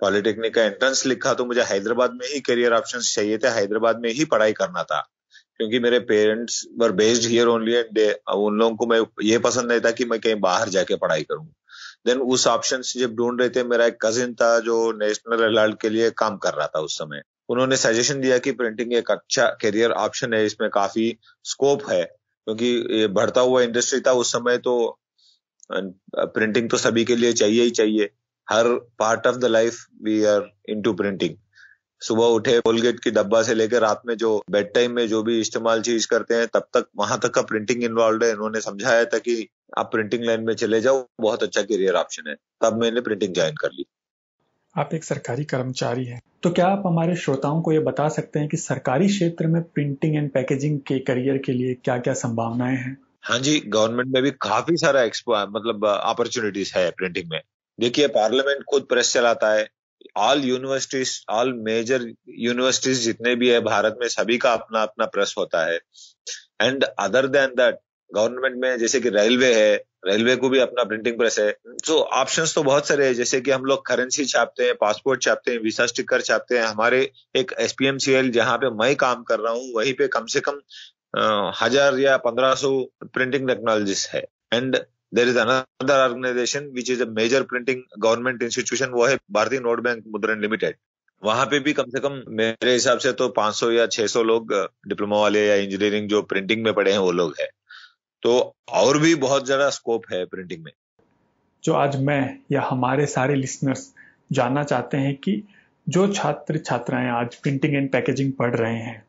पॉलिटेक्निक 0.00 0.54
का 0.54 0.62
एंट्रेंस 0.62 1.04
लिखा 1.06 1.32
तो 1.34 1.44
मुझे 1.44 1.62
हैदराबाद 1.64 2.12
में 2.14 2.26
ही 2.28 2.40
करियर 2.40 2.72
ऑप्शन 2.72 2.98
चाहिए 3.00 3.38
थे, 3.38 3.48
हैदराबाद 3.48 4.00
में 4.00 4.10
ही 4.10 4.24
पढ़ाई 4.26 4.52
करना 4.52 4.82
था। 4.82 5.00
क्योंकि 5.56 5.78
मेरे 5.78 5.98
parents 6.08 6.62
were 6.80 6.92
based 6.92 7.28
here 7.28 7.46
only 7.48 7.72
and 7.74 7.98
उन 8.34 8.58
लोगों 8.58 8.76
को 8.76 8.86
मैं 8.86 9.00
ये 9.24 9.38
पसंद 9.38 9.70
नहीं 9.70 9.80
था 9.80 9.90
कि 9.90 10.04
मैं 10.04 10.18
कहीं 10.20 10.34
बाहर 10.40 10.68
जाके 10.68 10.96
पढ़ाई 10.96 11.22
करूँ। 11.22 11.46
देन 12.06 12.20
उस 12.34 12.46
ऑप्शन 12.46 12.82
जब 12.96 13.14
ढूंढ 13.16 13.40
रहे 13.40 13.50
थे, 13.50 13.64
मेरा 13.64 13.86
एक 13.86 13.96
कजिन 14.02 14.34
था 14.34 14.58
जो 14.60 14.76
नेशनल 14.98 15.44
अलर्ट 15.46 15.80
के 15.80 15.88
लिए 15.88 16.10
काम 16.18 16.36
कर 16.36 16.54
रहा 16.54 16.66
था 16.66 16.80
उस 16.80 16.98
समय। 16.98 17.22
उन्होंने 17.48 17.76
सजेशन 17.76 18.20
दिया 18.20 18.38
कि 18.38 18.52
प्रिंटिंग 18.52 18.92
एक 18.94 19.10
अच्छा 19.10 19.46
करियर 19.62 19.90
ऑप्शन 19.92 20.34
है, 20.34 20.44
इसमें 20.46 20.68
काफ़ी 20.70 21.16
स्कोप 21.44 21.88
है, 21.90 22.04
क्योंकि 22.04 22.66
ये 22.92 23.06
बढ़ता 23.08 23.40
हुआ 23.40 23.62
इंडस्ट्री 23.62 24.00
था 24.00 24.12
उस 24.14 24.32
समय 24.32 24.58
तो 24.58 24.98
प्रिंटिंग 25.70 26.70
तो 26.70 26.76
सभी 26.78 27.04
के 27.04 27.16
लिए 27.16 27.32
चाहिए 27.34 27.62
ही 27.62 27.70
चाहिए। 27.72 28.10
हर 28.48 28.68
part 28.98 29.26
of 29.26 29.36
the 29.36 29.44
life 29.46 29.84
we 30.04 30.22
are 30.24 30.50
into 30.70 30.92
printing 30.94 31.34
सुबह 32.02 32.24
उठे 32.32 32.58
कोलगेट 32.60 33.00
की 33.00 33.10
डब्बा 33.10 33.42
से 33.42 33.54
लेकर 33.54 33.80
रात 33.80 34.02
में 34.06 34.16
जो 34.16 34.30
बेड 34.50 34.72
टाइम 34.74 34.92
में 34.92 35.06
जो 35.08 35.22
भी 35.22 35.38
इस्तेमाल 35.40 35.82
चीज़ 35.82 36.06
करते 36.08 36.34
हैं, 36.34 36.46
तब 36.46 36.68
तक 36.74 36.86
वहाँ 36.96 37.18
तक 37.22 37.30
का 37.30 37.42
प्रिंटिंग 37.42 37.84
इन्वॉल्व 37.84 38.24
है। 38.24 38.30
इन्होंने 38.30 38.60
समझाया 38.60 39.04
था 39.04 39.18
कि 39.18 39.48
आप 39.78 39.90
प्रिंटिंग 39.92 40.24
लाइन 40.24 40.44
में 40.44 40.54
चले 40.54 40.80
जाओ, 40.80 41.04
बहुत 41.20 41.42
अच्छा 41.42 41.62
करियर 41.62 41.94
ऑप्शन 41.96 42.28
है। 42.28 42.34
तब 42.62 42.80
मैंने 42.82 43.00
प्रिंटिंग 43.00 43.34
ज्वाइन 43.34 43.54
कर 43.54 43.72
ली। 43.72 43.86
आप 44.76 44.94
एक 44.94 45.04
सरकारी 45.04 45.44
कर्मचारी 45.44 46.04
हैं। 46.04 46.20
तो 46.42 46.50
क्या 46.50 46.66
आप 46.66 46.82
हमारे 46.86 47.16
श्रोताओं 47.16 47.62
को 47.62 47.72
ये 47.72 47.78
बता 47.78 48.08
सकते 48.08 48.38
हैं 48.38 48.48
कि 48.48 48.56
सरकारी 48.56 49.06
क्षेत्र 49.06 49.46
में 49.46 49.62
प्रिंटिंग 49.62 50.16
एंड 50.16 50.30
पैकेजिंग 50.30 50.80
के 50.80 50.98
करियर 50.98 51.38
के 51.38 51.52
लिए 51.52 51.74
क्या 51.74 51.98
क्या 51.98 52.14
संभावनाएँ 52.14 52.76
हैं? 52.76 52.96
हाँ 53.22 53.38
जी 53.38 53.60
गवर्नमेंट 53.60 54.08
में 54.14 54.22
भी 54.22 54.30
काफ़ी 54.30 54.76
सारा 54.76 55.02
एक्सपो 55.02 55.36
मतलब 55.50 55.86
अपॉर्चुनिटीज़ 55.86 56.72
है 56.76 56.90
प्रिंटिंग 56.90 57.30
में। 57.30 57.40
देखिए 57.80 58.06
पार्लियामेंट 58.08 58.64
खुद 58.70 58.82
प्रेस 58.82 59.12
चलाता 59.12 59.52
है। 59.52 59.68
All 60.16 60.44
universities 60.44 61.24
all 61.30 61.52
major 61.52 62.12
universities 62.28 62.98
जितने 62.98 63.34
भी 63.36 63.48
है, 63.48 63.60
भारत 63.60 63.96
में 64.00 64.08
सभी 64.08 64.38
का 64.38 64.52
अपना 64.52 64.82
अपना 64.82 65.06
प्रेस 65.06 65.34
होता 65.38 65.64
है। 65.66 65.78
And 66.62 66.84
other 66.84 67.26
than 67.26 67.46
that 67.46 67.78
government 68.10 68.56
में 68.56 68.78
जैसे 68.78 69.00
कि 69.00 69.08
रेलवे 69.10 69.52
है, 69.54 69.74
रेलवे 70.06 70.36
को 70.36 70.48
भी 70.48 70.58
अपना 70.58 70.84
प्रिंटिंग 70.84 71.16
प्रेस 71.18 71.38
है। 71.38 71.50
तो 71.86 71.98
ऑप्शंस 71.98 72.54
तो 72.54 72.62
बहुत 72.62 72.88
सारे 72.88 73.06
हैं, 73.06 73.14
जैसे 73.14 73.40
कि 73.40 73.50
हम 73.50 73.64
लोग 73.64 73.86
करेंसी 73.86 74.24
छापते 74.24 74.64
हैं 74.64 74.74
पासपोर्ट 74.80 75.22
छापते 75.22 75.52
हैं 75.52 75.58
वीसा 75.58 75.86
स्टिकर 75.86 76.20
छापते 76.22 76.58
हैं। 76.58 76.64
हमारे 76.64 77.00
एक 77.36 77.52
एसपीएमसीएल 77.60 78.30
जहाँ 78.32 78.56
पे 78.58 78.70
मैं 78.74 78.94
काम 78.96 79.22
कर 79.22 79.40
रहा 79.40 79.52
हूँ, 79.52 79.72
वहीं 79.76 79.94
पे 79.94 80.08
कम 80.08 80.26
से 80.26 80.40
कम 80.40 80.60
हज़ार 81.62 81.98
या 81.98 82.16
पंद्रह 82.18 82.54
सौ 82.54 82.70
प्रिंटिंग 83.04 83.48
टेक्नोलॉजीज़ 83.48 84.06
है। 84.12 84.24
And 84.54 84.76
there 85.14 85.28
is 85.28 85.38
another 85.38 86.00
organization 86.00 86.70
which 86.74 86.90
is 86.90 87.02
a 87.02 87.06
major 87.12 87.42
printing 87.44 87.82
government 87.98 88.42
institution 88.42 88.90
वो 88.90 89.06
है 89.06 89.16
भारतीय 89.32 89.60
नोट 89.60 89.80
बैंक 89.80 90.04
मुद्रण 90.08 90.40
लिमिटेड 90.40 90.76
वहाँ 91.22 91.46
पे 91.46 91.58
भी 91.60 91.72
कम 91.72 91.84
से 91.90 92.00
कम 92.00 92.22
मेरे 92.30 92.72
हिसाब 92.72 92.98
से 92.98 93.12
तो 93.12 93.28
500 93.28 93.70
या 93.72 93.86
600 93.88 94.22
लोग 94.22 94.52
डिप्लोमा 94.88 95.20
वाले 95.20 95.46
या 95.46 95.54
इंजीनियरिंग 95.54 96.08
जो 96.08 96.22
प्रिंटिंग 96.24 96.62
में 96.64 96.72
पढ़े 96.74 96.92
हैं 96.92 96.98
वो 96.98 97.10
लोग 97.12 97.34
है। 97.40 97.48
तो 98.22 98.38
और 98.72 98.98
भी 98.98 99.14
बहुत 99.16 99.44
ज़्यादा 99.46 99.68
स्कोप 99.70 100.04
है 100.12 100.24
प्रिंटिंग 100.24 100.64
में। 100.64 100.72
जो 101.64 101.74
आज 101.74 101.96
मैं 102.02 102.38
या 102.52 102.62
हमारे 102.62 103.06
सारे 103.06 103.34
लिसनर्स 103.34 103.92
जानना 104.32 104.64
चाहते 104.64 104.96
हैं 104.96 105.14
कि 105.16 105.42
जो 105.86 106.06
छात्र 106.12 106.58
छात्राएँ 106.58 107.08
आज 107.10 107.34
प्रिंटिंग 107.34 107.74
एंड 107.74 107.90
पैकेजिंग 107.92 108.32
पढ़ 108.32 108.54
रहे 108.56 108.78
हैं 108.78 109.02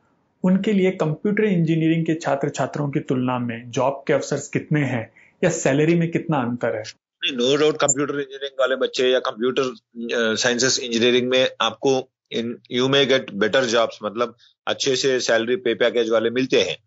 उनके 0.44 0.74
लिए 0.74 0.92
कंप्यूटर 0.92 1.44
इंजीनियरिंग 1.44 2.06
के 2.06 2.14
छात्र 2.16 2.50
छात्रों 2.50 2.90
की 2.90 3.00
तुलना 3.00 3.38
में 3.40 3.72
जॉब 3.72 4.04
के 4.08 4.14
अवसर 4.14 4.38
कितने 4.54 4.84
हैं 4.86 5.10
या 5.42 5.50
सैलरी 5.50 5.96
में 5.96 6.10
कितना 6.12 6.38
अंतर 6.38 6.76
है? 6.76 6.84
नो 7.24 7.56
डाउट 7.58 7.78
कंप्यूटर 7.78 8.20
इंजीनियरिंग 8.20 8.60
वाले 8.60 8.76
बच्चे 8.76 9.10
या 9.10 9.20
कंप्यूटर 9.20 10.36
साइंसेस 10.38 10.80
इंजीनियरिंग 10.80 11.30
में 11.30 11.48
आपको 11.62 11.92
in 12.32 12.58
you 12.72 12.88
may 12.90 13.06
get 13.06 13.32
better 13.36 13.66
jobs 13.66 14.00
मतलब 14.04 14.36
अच्छे 14.68 14.96
से 14.96 15.20
सैलरी 15.20 15.56
पे 15.58 15.74
पैकेज 15.76 16.10
वाले 16.10 16.30
मिलते 16.30 16.62
हैं। 16.62 16.78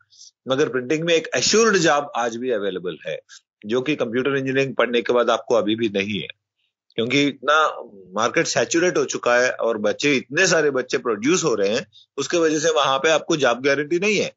मगर 0.48 0.68
प्रिंटिंग 0.68 1.04
में 1.04 1.14
एक 1.14 1.28
एश्योर्ड 1.36 1.76
जॉब 1.76 2.12
आज 2.16 2.36
भी 2.36 2.50
अवेलेबल 2.50 2.98
है, 3.06 3.20
जो 3.66 3.80
कि 3.80 3.96
कंप्यूटर 3.96 4.36
इंजीनियरिंग 4.36 4.74
पढ़ने 4.74 5.02
के 5.02 5.12
बाद 5.12 5.30
आपको 5.30 5.54
अभी 5.54 5.76
भी 5.76 5.88
नहीं 5.88 6.20
है। 6.20 6.28
क्योंकि 6.94 7.26
इतना 7.26 7.82
मार्केट 8.14 8.46
सैचुरेट 8.46 8.98
हो 8.98 9.04
चुका 9.04 9.36
है 9.36 9.50
और 9.50 9.78
बच्चे, 9.78 10.14
इतने 10.14 10.46
सारे 10.46 10.70
बच्चे 10.70 10.98
प्रोड्यूस 10.98 11.44
हो 11.44 11.54
रहे 11.54 11.68
हैं, 11.68 11.86
उसके 12.16 12.38
वजह 12.38 12.58
से 12.58 12.70
वहाँ 12.70 12.98
पे 12.98 13.10
आपको 13.10 13.36
जॉब 13.36 13.62
गारंटी 13.62 13.98
नहीं 13.98 14.16
है। 14.16 14.32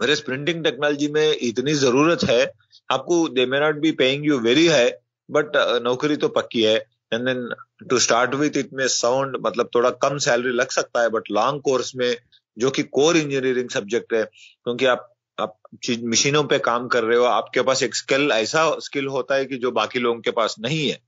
मेरे 0.00 0.14
प्रिंटिंग 0.14 0.64
टेक्नोलॉजी 0.64 1.08
में 1.08 1.36
इतनी 1.42 1.74
ज़रूरत 1.74 2.24
है, 2.24 2.52
आपको 2.90 3.28
they 3.28 3.46
may 3.46 3.60
not 3.60 3.74
be 3.74 3.92
paying 3.92 4.26
you 4.26 4.38
very 4.38 4.66
है 4.66 5.00
बट 5.30 5.46
नौकरी 5.82 6.16
तो 6.16 6.28
पक्की 6.28 6.62
है। 6.62 6.76
And 7.14 7.24
then 7.24 7.54
to 7.90 7.98
start 7.98 8.34
with 8.34 8.56
it 8.56 8.70
में 8.72 8.88
साउंड 8.88 9.36
मतलब 9.46 9.70
थोड़ा 9.74 9.90
कम 9.90 10.18
सैलरी 10.18 10.52
लग 10.52 10.68
सकता 10.68 11.02
है 11.02 11.08
बट 11.08 11.22
लॉन्ग 11.30 11.62
कोर्स 11.62 11.96
में, 11.96 12.16
जो 12.58 12.70
कि 12.70 12.82
कोर 12.82 13.16
इंजीनियरिंग 13.16 13.68
सब्जेक्ट 13.68 14.12
है, 14.12 14.24
क्योंकि 14.24 14.86
आप 14.86 14.98
आप 14.98 15.09
मशीनों 16.04 16.44
पे 16.44 16.58
काम 16.58 16.88
कर 16.88 17.04
रहे 17.04 17.18
हो 17.18 17.24
आपके 17.24 17.62
पास 17.62 17.82
एक 17.82 17.94
स्किल 17.94 18.30
ऐसा 18.32 18.76
स्किल 18.78 19.06
होता 19.06 19.34
है 19.34 19.44
कि 19.44 19.56
जो 19.56 19.70
बाकी 19.70 19.98
लोगों 19.98 20.20
के 20.20 20.30
पास 20.30 20.56
नहीं 20.60 20.88
है? 20.88 20.98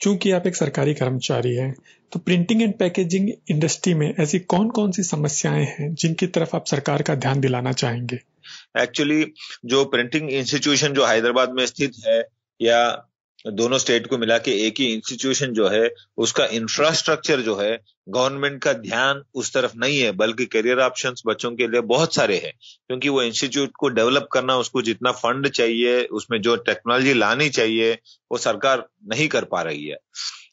चूँकि 0.00 0.30
आप 0.30 0.46
एक 0.46 0.56
सरकारी 0.56 0.94
कर्मचारी 0.94 1.54
हैं 1.54 1.74
तो 2.12 2.18
प्रिंटिंग 2.18 2.62
एंड 2.62 2.78
पैकेजिंग 2.78 3.30
इंडस्ट्री 3.50 3.94
में 3.94 4.14
ऐसी 4.20 4.38
कौन 4.38 4.68
कौन 4.70 4.92
सी 4.92 5.02
समस्याएँ 5.02 5.64
हैं 5.64 5.94
जिनकी 5.94 6.26
तरफ़ 6.26 6.56
आप 6.56 6.66
सरकार 6.66 7.02
का 7.02 7.14
ध्यान 7.14 7.40
दिलाना 7.40 7.72
चाहेंगे? 7.72 8.18
एक्चुअली 8.78 9.32
जो 9.64 9.84
प्रिंटिंग 9.84 10.30
इंस्टीट्यूशन 10.30 10.92
जो 10.92 11.06
हैदराबाद 11.06 11.50
में 11.50 11.66
स्थित 11.66 11.92
है 12.06 12.28
या 12.62 13.08
दोनों 13.52 13.78
स्टेट 13.78 14.06
को 14.06 14.18
मिला 14.18 14.38
के 14.38 14.50
एक 14.66 14.74
ही 14.78 14.86
इंस्टीट्यूशन 14.86 15.52
जो 15.52 15.68
है, 15.68 15.94
उसका 16.16 16.46
इंफ्रास्ट्रक्चर 16.46 17.40
जो 17.40 17.56
है 17.56 17.80
गवर्नमेंट 18.08 18.62
का 18.62 18.72
ध्यान 18.72 19.22
उस 19.34 19.52
तरफ़ 19.54 19.72
नहीं 19.76 19.98
है, 19.98 20.12
बल्कि 20.12 20.46
करियर 20.46 20.78
ऑप्शंस 20.78 21.22
बच्चों 21.26 21.50
के 21.52 21.68
लिए 21.68 21.80
बहुत 21.80 22.14
सारे 22.14 22.36
हैं। 22.36 22.52
क्योंकि 22.88 23.08
वो 23.08 23.22
इंस्टीट्यूट 23.22 23.70
को 23.78 23.88
डेवलप 23.88 24.28
करना, 24.32 24.56
उसको 24.56 24.82
जितना 24.82 25.12
फंड 25.12 25.48
चाहिए, 25.48 26.04
उसमें 26.04 26.42
जो 26.42 26.56
टेक्नोलॉजी 26.56 27.14
लानी 27.14 27.48
चाहिए, 27.48 27.92
वो 28.32 28.38
सरकार 28.38 28.88
नहीं 29.06 29.28
कर 29.28 29.44
पा 29.44 29.62
रही 29.62 29.84
है। 29.86 29.96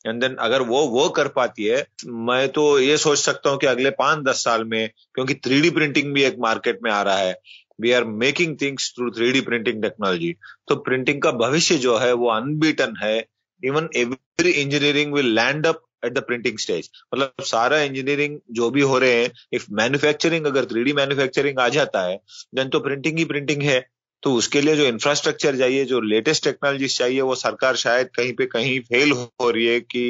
एंड 0.08 0.21
देन 0.21 0.36
अगर 0.36 0.62
वो 0.62 0.88
वो 0.88 1.10
कर 1.10 1.27
पाती 1.27 1.63
है, 1.63 1.88
मैं 2.08 2.49
तो 2.49 2.80
ये 2.80 2.97
सोच 2.97 3.19
सकता 3.19 3.49
हूँ 3.49 3.60
कि 3.60 3.67
अगले 3.67 3.89
पाँच 3.89 4.19
दस 4.19 4.43
साल 4.43 4.63
में, 4.63 4.89
क्योंकि 5.13 5.34
थ्री 5.34 5.69
प्रिंटिंग 5.69 6.13
भी 6.13 6.23
एक 6.23 6.36
मार्केट 6.39 6.80
में 6.84 6.91
आ 6.91 7.01
रहा 7.01 7.17
है 7.17 7.36
we 7.81 7.91
are 7.91 8.03
making 8.23 8.55
things 8.61 8.89
through 8.95 9.09
three 9.11 9.41
printing 9.41 9.81
technology 9.83 10.33
तो 10.67 10.75
प्रिंटिंग 10.81 11.21
का 11.21 11.31
भविष्य 11.37 11.77
जो 11.77 11.97
है, 11.97 12.11
वो 12.13 12.29
अनबीटन 12.31 12.95
है. 13.03 13.17
Even 13.63 13.89
every 13.97 14.51
engineering 14.51 15.13
will 15.13 15.33
land 15.35 15.67
up 15.67 15.81
at 16.05 16.13
the 16.13 16.19
printing 16.27 16.57
stage 16.57 16.89
मतलब 17.13 17.43
सारा 17.45 17.81
इंजीनियरिंग 17.81 18.39
जो 18.51 18.69
भी 18.69 18.81
हो 18.81 18.97
रहे 18.99 19.21
हैं 19.21 19.31
इफ़ 19.53 19.65
मैन्युफैक्चरिंग 19.71 20.45
अगर 20.45 20.65
थ्री 20.65 20.83
डी 20.83 20.93
मैन्युफैक्चरिंग 20.93 21.59
आ 21.59 21.67
जाता 21.69 22.01
है 22.01 22.19
देन 22.55 22.69
तो 22.69 22.79
प्रिंटिंग 22.79 23.17
ही 23.17 23.25
प्रिंटिंग 23.25 23.61
है. 23.63 23.85
तो 24.23 24.33
उसके 24.33 24.61
लिए 24.61 24.75
जो 24.75 24.83
इंफ्रास्ट्रक्चर 24.83 25.57
चाहिए, 25.57 25.85
जो 25.85 25.99
लेटेस्ट 26.01 26.43
टेक्नोलॉजी 26.43 26.87
चाहिए, 26.87 27.21
वो 27.21 27.35
सरकार 27.35 27.75
शायद 27.75 28.09
कहीं 28.15 28.33
पे 28.33 28.45
कहीं 28.45 28.79
फेल 28.79 29.11
हो 29.11 29.49
रही 29.49 29.65
है 29.65 29.79
कि 29.79 30.03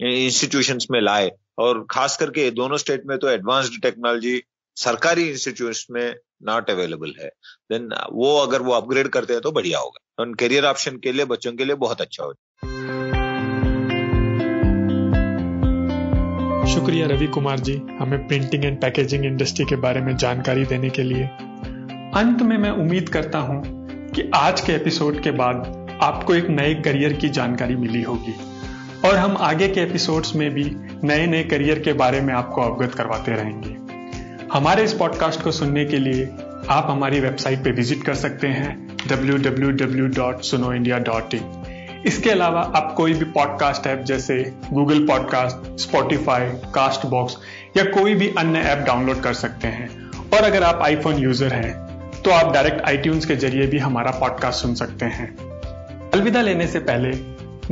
इंस्टीट्यूशन 0.00 0.78
में 0.90 1.00
लाए. 1.00 1.30
और 1.58 1.86
खास 1.90 2.16
करके 2.16 2.50
दोनों 2.50 2.76
स्टेट 2.76 3.02
में 3.06 3.18
तो 3.18 3.28
एडवांस्ड 3.28 3.80
टेक्नोलॉजी 3.82 4.36
सरकारी 4.76 5.28
इंस्टीट्यूट 5.28 5.74
में 5.90 6.14
नॉट 6.42 6.70
अवेलेबल 6.70 7.14
है 7.20 7.28
देन 7.72 7.88
वो 8.12 8.38
अगर 8.38 8.62
वो 8.62 8.72
अपग्रेड 8.72 9.08
करते 9.08 9.32
हैं 9.32 9.42
तो 9.42 9.52
बढ़िया 9.52 9.78
होगा। 9.78 10.24
तो 10.24 10.34
करियर 10.34 10.64
ऑप्शन 10.64 10.96
के 10.96 11.12
लिए, 11.12 11.24
बच्चों 11.24 11.52
के 11.52 11.64
लिए 11.64 11.74
बहुत 11.74 12.00
अच्छा 12.00 12.24
होगा। 12.24 12.36
शुक्रिया 16.74 17.06
रवि 17.06 17.26
कुमार 17.26 17.58
जी, 17.58 17.74
हमें 17.74 18.26
प्रिंटिंग 18.28 18.64
एंड 18.64 18.80
पैकेजिंग 18.80 19.24
इंडस्ट्री 19.24 19.64
के 19.64 19.76
बारे 19.76 20.00
में 20.00 20.16
जानकारी 20.16 20.64
देने 20.64 20.90
के 20.90 21.02
लिए। 21.02 21.24
अंत 22.14 22.42
में 22.42 22.58
मैं 22.58 22.70
उम्मीद 22.70 23.08
करता 23.08 23.38
हूँ 23.38 23.62
कि 24.10 24.30
आज 24.34 24.60
के 24.60 24.72
एपिसोड 24.72 25.22
के 25.22 25.30
बाद 25.30 25.88
आपको 26.02 26.34
एक 26.34 26.46
नए 26.48 26.74
करियर 26.74 27.12
की 27.12 27.28
जानकारी 27.28 27.76
मिली 27.76 28.02
होगी। 28.02 28.34
और 29.08 29.14
हम 29.14 29.36
आगे 29.36 29.68
के 29.68 29.80
एपिसोड्स 29.80 30.34
में 30.34 30.50
भी 30.50 30.64
नए 31.04 31.26
नए 31.26 31.44
करियर 31.44 31.78
के 31.78 31.92
बारे 31.92 32.20
में 32.20 32.34
आपको 32.34 32.62
अवगत 32.62 32.94
करवाते 32.94 33.32
रहेंगे। 33.32 33.81
हमारे 34.52 34.84
इस 34.84 34.92
पॉडकास्ट 34.92 35.42
को 35.42 35.52
सुनने 35.52 35.84
के 35.84 35.98
लिए 35.98 36.28
आप 36.70 36.86
हमारी 36.90 37.20
वेबसाइट 37.20 37.64
पे 37.64 37.70
विज़िट 37.70 38.02
कर 38.02 38.14
सकते 38.14 38.46
हैं 38.46 38.98
www.sunoindia.in 38.98 41.40
इसके 42.06 42.30
अलावा 42.30 42.72
आप 42.76 42.94
कोई 42.96 43.14
भी 43.14 43.24
पॉडकास्ट 43.24 43.86
ऐप 43.86 43.98
जैसे 43.98 44.54
Google 44.72 45.06
podcast 45.06 45.80
Spotify 45.80 46.48
cast 46.74 47.06
box 47.06 47.36
या 47.76 47.84
कोई 47.84 48.14
भी 48.14 48.34
अन्य 48.38 48.58
ऐप 48.58 48.78
डाउनलोड 48.78 49.20
कर 49.20 49.34
सकते 49.34 49.68
हैं। 49.68 50.10
और 50.34 50.44
अगर 50.44 50.62
आप 50.62 50.82
आईफोन 50.82 51.14
यूज़र 51.14 51.54
हैं 51.54 52.02
तो 52.22 52.30
आप 52.30 52.54
डायरेक्ट 52.54 52.80
आईट्यून्स 52.80 53.26
के 53.26 53.36
ज़रिए 53.36 53.66
भी 53.66 53.78
हमारा 53.78 54.10
पॉडकास्ट 54.10 54.62
सुन 54.62 54.74
सकते 54.74 55.06
हैं। 55.06 55.36
अलविदा 56.14 56.42
लेने 56.42 56.66
से 56.66 56.78
पहले 56.78 57.08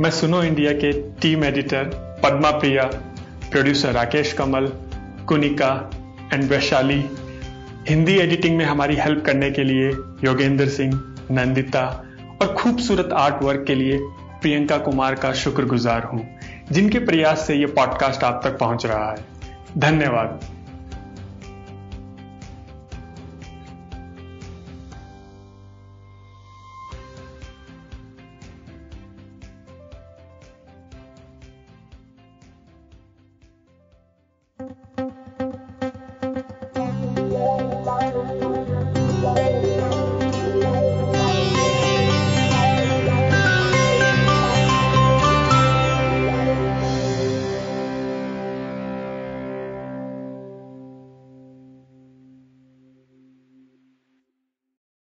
मैं 0.03 0.11
सुनो 0.11 0.43
इंडिया 0.43 0.73
के 0.73 1.11
team 1.21 1.43
editor 1.43 1.83
Padma 2.23 2.51
Priya 2.51 2.83
producer 3.51 3.91
Rakesh 3.91 4.33
Kamal, 4.33 4.71
Kunika 5.27 5.89
and 6.33 6.43
Vaishali. 6.43 7.03
Hindi 7.89 8.17
editing 8.17 8.57
में 8.57 8.65
हमारी 8.65 8.95
हेल्प 8.95 9.23
करने 9.25 9.51
के 9.51 9.63
लिए 9.63 9.89
योगेंद्र 10.23 10.67
सिंह, 10.69 10.93
नंदिता 11.31 11.85
और 12.41 12.53
खूबसूरत 12.53 13.09
आर्ट 13.13 13.43
वर्क 13.43 13.63
के 13.67 13.75
लिए 13.75 13.99
प्रियंका 14.41 14.77
कुमार 14.77 15.15
का 15.15 15.33
शुक्रगुजार 15.33 16.03
हूँ, 16.03 16.27
जिनके 16.71 16.99
प्रयास 16.99 17.47
से 17.47 17.55
ये 17.55 17.65
पॉडकास्ट 17.65 18.23
आप 18.23 18.41
तक 18.43 18.57
पहुँच 18.57 18.85
रहा 18.85 19.11
है। 19.11 19.25
धन्यवाद। 19.77 20.39